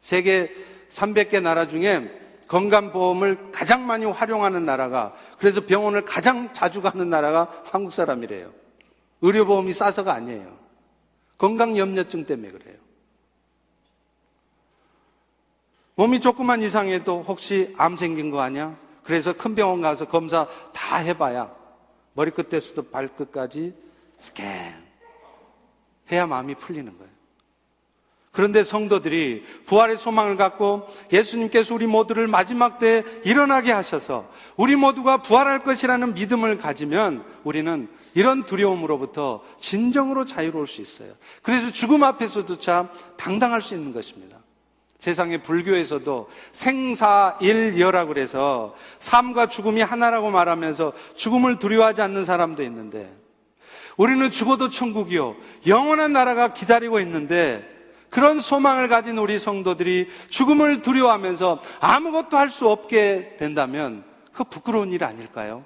세계 0.00 0.52
300개 0.90 1.40
나라 1.40 1.68
중에 1.68 2.10
건강보험을 2.48 3.52
가장 3.52 3.86
많이 3.86 4.04
활용하는 4.06 4.64
나라가 4.64 5.14
그래서 5.38 5.60
병원을 5.64 6.04
가장 6.04 6.52
자주 6.52 6.82
가는 6.82 7.08
나라가 7.08 7.48
한국 7.70 7.92
사람이래요. 7.92 8.50
의료보험이 9.22 9.72
싸서가 9.72 10.14
아니에요. 10.14 10.57
건강 11.38 11.78
염려증 11.78 12.26
때문에 12.26 12.50
그래요. 12.50 12.76
몸이 15.94 16.20
조금만 16.20 16.62
이상해도 16.62 17.22
혹시 17.22 17.74
암 17.76 17.96
생긴 17.96 18.30
거 18.30 18.40
아니야? 18.40 18.76
그래서 19.02 19.32
큰 19.32 19.54
병원 19.54 19.80
가서 19.80 20.06
검사 20.06 20.46
다 20.72 20.98
해봐야 20.98 21.52
머리끝에서도 22.12 22.90
발끝까지 22.90 23.74
스캔 24.16 24.74
해야 26.10 26.26
마음이 26.26 26.54
풀리는 26.56 26.96
거예요. 26.96 27.07
그런데 28.32 28.62
성도들이 28.62 29.44
부활의 29.66 29.96
소망을 29.96 30.36
갖고 30.36 30.86
예수님께서 31.12 31.74
우리 31.74 31.86
모두를 31.86 32.26
마지막 32.26 32.78
때에 32.78 33.02
일어나게 33.24 33.72
하셔서 33.72 34.28
우리 34.56 34.76
모두가 34.76 35.22
부활할 35.22 35.64
것이라는 35.64 36.14
믿음을 36.14 36.56
가지면 36.56 37.24
우리는 37.44 37.88
이런 38.14 38.44
두려움으로부터 38.44 39.42
진정으로 39.60 40.24
자유로울 40.24 40.66
수 40.66 40.80
있어요. 40.80 41.12
그래서 41.42 41.70
죽음 41.70 42.02
앞에서도 42.02 42.58
참 42.58 42.88
당당할 43.16 43.60
수 43.60 43.74
있는 43.74 43.92
것입니다. 43.92 44.38
세상의 44.98 45.42
불교에서도 45.42 46.28
생사일여라고 46.52 48.08
그래서 48.08 48.74
삶과 48.98 49.46
죽음이 49.46 49.80
하나라고 49.80 50.30
말하면서 50.30 50.92
죽음을 51.14 51.58
두려워하지 51.58 52.02
않는 52.02 52.24
사람도 52.24 52.64
있는데 52.64 53.14
우리는 53.96 54.30
죽어도 54.30 54.70
천국이요. 54.70 55.36
영원한 55.66 56.12
나라가 56.12 56.52
기다리고 56.52 57.00
있는데 57.00 57.67
그런 58.10 58.40
소망을 58.40 58.88
가진 58.88 59.18
우리 59.18 59.38
성도들이 59.38 60.08
죽음을 60.30 60.82
두려워하면서 60.82 61.60
아무것도 61.80 62.36
할 62.36 62.48
수 62.50 62.68
없게 62.68 63.34
된다면 63.38 64.04
그 64.32 64.44
부끄러운 64.44 64.92
일 64.92 65.04
아닐까요? 65.04 65.64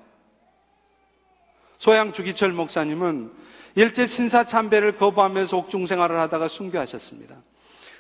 소양 1.79 2.13
주기철 2.13 2.53
목사님은 2.53 3.33
일제 3.75 4.07
신사 4.07 4.45
참배를 4.45 4.97
거부하면서 4.97 5.57
옥중 5.57 5.87
생활을 5.87 6.19
하다가 6.21 6.49
순교하셨습니다. 6.49 7.37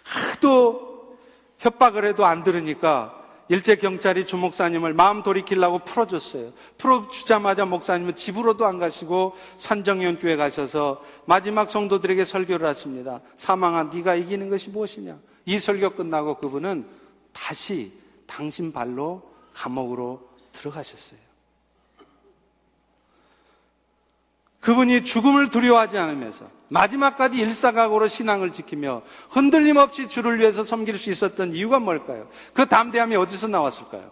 하도 0.04 1.16
협박을 1.58 2.04
해도 2.04 2.26
안 2.26 2.42
들으니까 2.42 3.21
일제 3.48 3.76
경찰이 3.76 4.24
주 4.24 4.36
목사님을 4.36 4.94
마음 4.94 5.22
돌이키려고 5.22 5.80
풀어줬어요. 5.80 6.52
풀어주자마자 6.78 7.66
목사님은 7.66 8.16
집으로도 8.16 8.64
안 8.64 8.78
가시고 8.78 9.34
산정연 9.56 10.20
교회 10.20 10.36
가셔서 10.36 11.02
마지막 11.26 11.68
성도들에게 11.68 12.24
설교를 12.24 12.68
하십니다. 12.68 13.20
사망한 13.36 13.90
네가 13.90 14.14
이기는 14.14 14.48
것이 14.48 14.70
무엇이냐? 14.70 15.18
이 15.44 15.58
설교 15.58 15.90
끝나고 15.90 16.38
그분은 16.38 16.86
다시 17.32 17.92
당신 18.26 18.72
발로 18.72 19.22
감옥으로 19.52 20.28
들어가셨어요. 20.52 21.18
그분이 24.60 25.04
죽음을 25.04 25.50
두려워하지 25.50 25.98
않으면서 25.98 26.48
마지막까지 26.72 27.38
일사각오로 27.38 28.08
신앙을 28.08 28.52
지키며 28.52 29.02
흔들림 29.28 29.76
없이 29.76 30.08
주를 30.08 30.40
위해서 30.40 30.64
섬길 30.64 30.96
수 30.96 31.10
있었던 31.10 31.54
이유가 31.54 31.78
뭘까요? 31.78 32.28
그 32.54 32.66
담대함이 32.66 33.14
어디서 33.16 33.48
나왔을까요? 33.48 34.10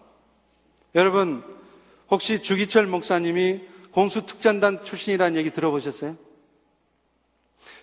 여러분, 0.93 1.43
혹시 2.09 2.41
주기철 2.41 2.85
목사님이 2.85 3.61
공수특전단 3.91 4.83
출신이라는 4.83 5.37
얘기 5.37 5.49
들어보셨어요? 5.49 6.15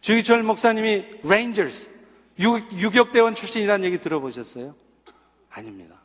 주기철 0.01 0.45
목사님이 0.45 1.05
Rangers, 1.25 1.89
유격대원 2.39 3.35
출신이라는 3.35 3.85
얘기 3.85 3.99
들어보셨어요? 3.99 4.75
아닙니다. 5.51 6.01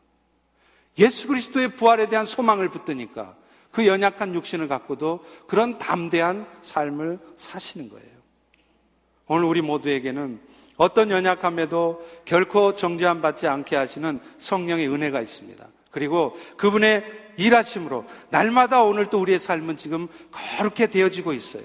예수 0.98 1.28
그리스도의 1.28 1.76
부활에 1.76 2.08
대한 2.08 2.26
소망을 2.26 2.70
붙드니까 2.70 3.36
그 3.72 3.86
연약한 3.86 4.34
육신을 4.34 4.68
갖고도 4.68 5.24
그런 5.48 5.78
담대한 5.78 6.48
삶을 6.62 7.20
사시는 7.38 7.90
거예요. 7.90 8.13
오늘 9.28 9.46
우리 9.46 9.62
모두에게는 9.62 10.40
어떤 10.78 11.12
연약함에도 11.12 12.06
결코 12.26 12.76
정죄함 12.76 13.22
받지 13.22 13.48
않게 13.48 13.76
하시는 13.76 14.20
성령의 14.38 14.88
은혜가 14.90 15.22
있습니다. 15.22 15.66
그리고 15.92 16.36
그분의 16.58 17.04
일하심으로 17.38 18.06
날마다 18.30 18.84
오늘 18.84 19.08
또 19.08 19.20
우리의 19.20 19.40
삶은 19.40 19.78
지금 19.78 20.08
거룩게 20.32 20.88
되어지고 20.88 21.34
있어요. 21.34 21.64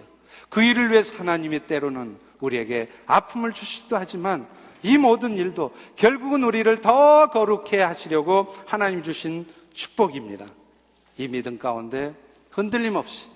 그 0.49 0.63
일을 0.63 0.91
위해서 0.91 1.17
하나님이 1.19 1.61
때로는 1.61 2.17
우리에게 2.41 2.89
아픔을 3.07 3.53
주시기도 3.53 3.97
하지만 3.97 4.47
이 4.83 4.97
모든 4.97 5.37
일도 5.37 5.73
결국은 5.97 6.45
우리를 6.45 6.81
더 6.81 7.31
거룩해 7.31 7.83
하시려고 7.83 8.55
하나님 8.67 9.03
주신 9.03 9.47
축복입니다. 9.73 10.47
이 11.17 11.27
믿음 11.27 11.59
가운데 11.59 12.15
흔들림 12.51 12.95
없이 12.97 13.27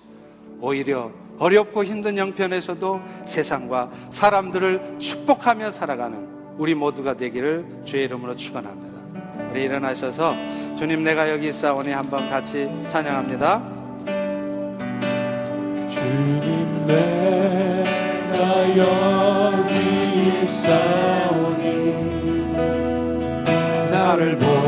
오히려 0.61 1.11
어렵고 1.39 1.83
힘든 1.83 2.17
형편에서도 2.17 3.01
세상과 3.25 3.91
사람들을 4.11 4.99
축복하며 4.99 5.71
살아가는 5.71 6.27
우리 6.57 6.75
모두가 6.75 7.15
되기를 7.15 7.65
주의 7.85 8.05
이름으로 8.05 8.35
축원합니다. 8.35 8.93
우리 9.51 9.63
일어나셔서 9.63 10.35
주님 10.77 11.03
내가 11.03 11.29
여기 11.29 11.47
있사오니 11.47 11.91
한번 11.91 12.29
같이 12.29 12.69
찬양합니다. 12.87 13.61
주님 15.89 16.85
내가 16.87 18.77
여기 18.77 20.43
있사오니 20.43 21.63
나를 23.91 24.37
보 24.37 24.62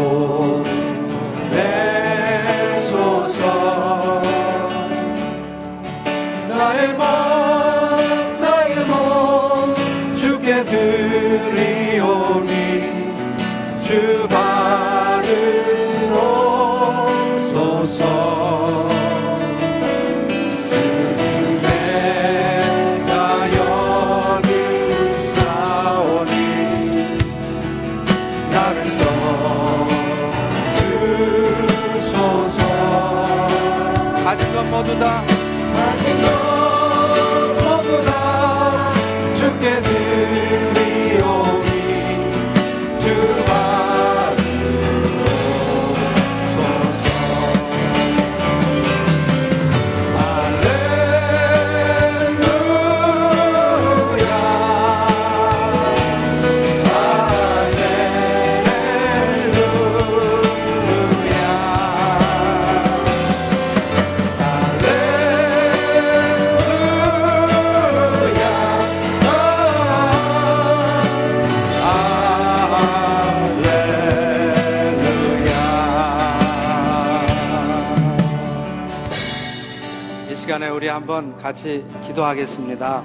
한번 80.96 81.36
같이 81.36 81.86
기도하겠습니다. 82.04 83.04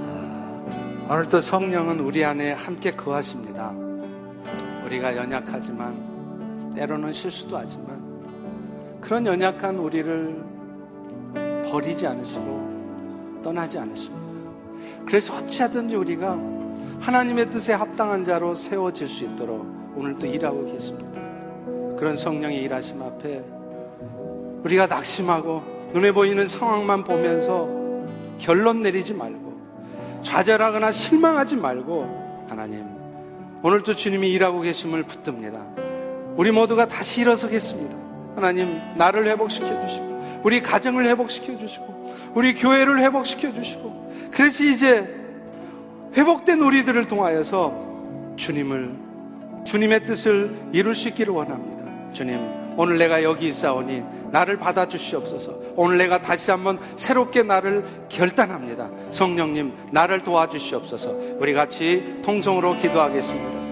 아, 0.00 1.06
오늘도 1.10 1.40
성령은 1.40 2.00
우리 2.00 2.24
안에 2.24 2.52
함께 2.52 2.90
거하십니다. 2.90 3.74
우리가 4.86 5.14
연약하지만 5.14 6.72
때로는 6.74 7.12
실수도 7.12 7.58
하지만 7.58 8.00
그런 9.02 9.26
연약한 9.26 9.76
우리를 9.76 10.42
버리지 11.70 12.06
않으시고 12.06 13.40
떠나지 13.44 13.78
않으십니다. 13.78 14.24
그래서 15.04 15.34
어찌하든지 15.36 15.96
우리가 15.96 16.38
하나님의 17.00 17.50
뜻에 17.50 17.74
합당한 17.74 18.24
자로 18.24 18.54
세워질 18.54 19.06
수 19.06 19.24
있도록 19.24 19.66
오늘도 19.96 20.26
일하고 20.28 20.64
계십니다. 20.64 21.20
그런 21.98 22.16
성령의 22.16 22.62
일하심 22.62 23.02
앞에 23.02 23.53
우리가 24.64 24.86
낙심하고 24.86 25.90
눈에 25.92 26.12
보이는 26.12 26.46
상황만 26.46 27.04
보면서 27.04 27.68
결론 28.38 28.82
내리지 28.82 29.14
말고 29.14 29.54
좌절하거나 30.22 30.90
실망하지 30.90 31.56
말고 31.56 32.46
하나님 32.48 32.86
오늘도 33.62 33.94
주님이 33.94 34.30
일하고 34.30 34.60
계심을 34.60 35.04
붙듭니다. 35.04 35.64
우리 36.36 36.50
모두가 36.50 36.86
다시 36.86 37.20
일어서겠습니다. 37.20 37.96
하나님 38.34 38.80
나를 38.96 39.26
회복시켜 39.26 39.80
주시고 39.86 40.40
우리 40.42 40.60
가정을 40.60 41.06
회복시켜 41.06 41.56
주시고 41.56 42.32
우리 42.34 42.54
교회를 42.54 42.98
회복시켜 43.00 43.54
주시고 43.54 44.30
그래서 44.32 44.64
이제 44.64 45.08
회복된 46.16 46.60
우리들을 46.60 47.06
통하여서 47.06 48.34
주님을 48.36 49.04
주님의 49.64 50.04
뜻을 50.04 50.54
이룰 50.72 50.94
수 50.94 51.08
있기를 51.08 51.32
원합니다. 51.32 52.08
주님, 52.12 52.63
오늘 52.76 52.98
내가 52.98 53.22
여기 53.22 53.46
있사오니 53.48 54.02
나를 54.30 54.58
받아 54.58 54.86
주시옵소서. 54.86 55.54
오늘 55.76 55.98
내가 55.98 56.20
다시 56.20 56.50
한번 56.50 56.78
새롭게 56.96 57.42
나를 57.42 57.84
결단합니다. 58.08 58.88
성령님, 59.10 59.72
나를 59.92 60.24
도와주시옵소서. 60.24 61.14
우리 61.38 61.52
같이 61.52 62.16
통성으로 62.22 62.78
기도하겠습니다. 62.78 63.63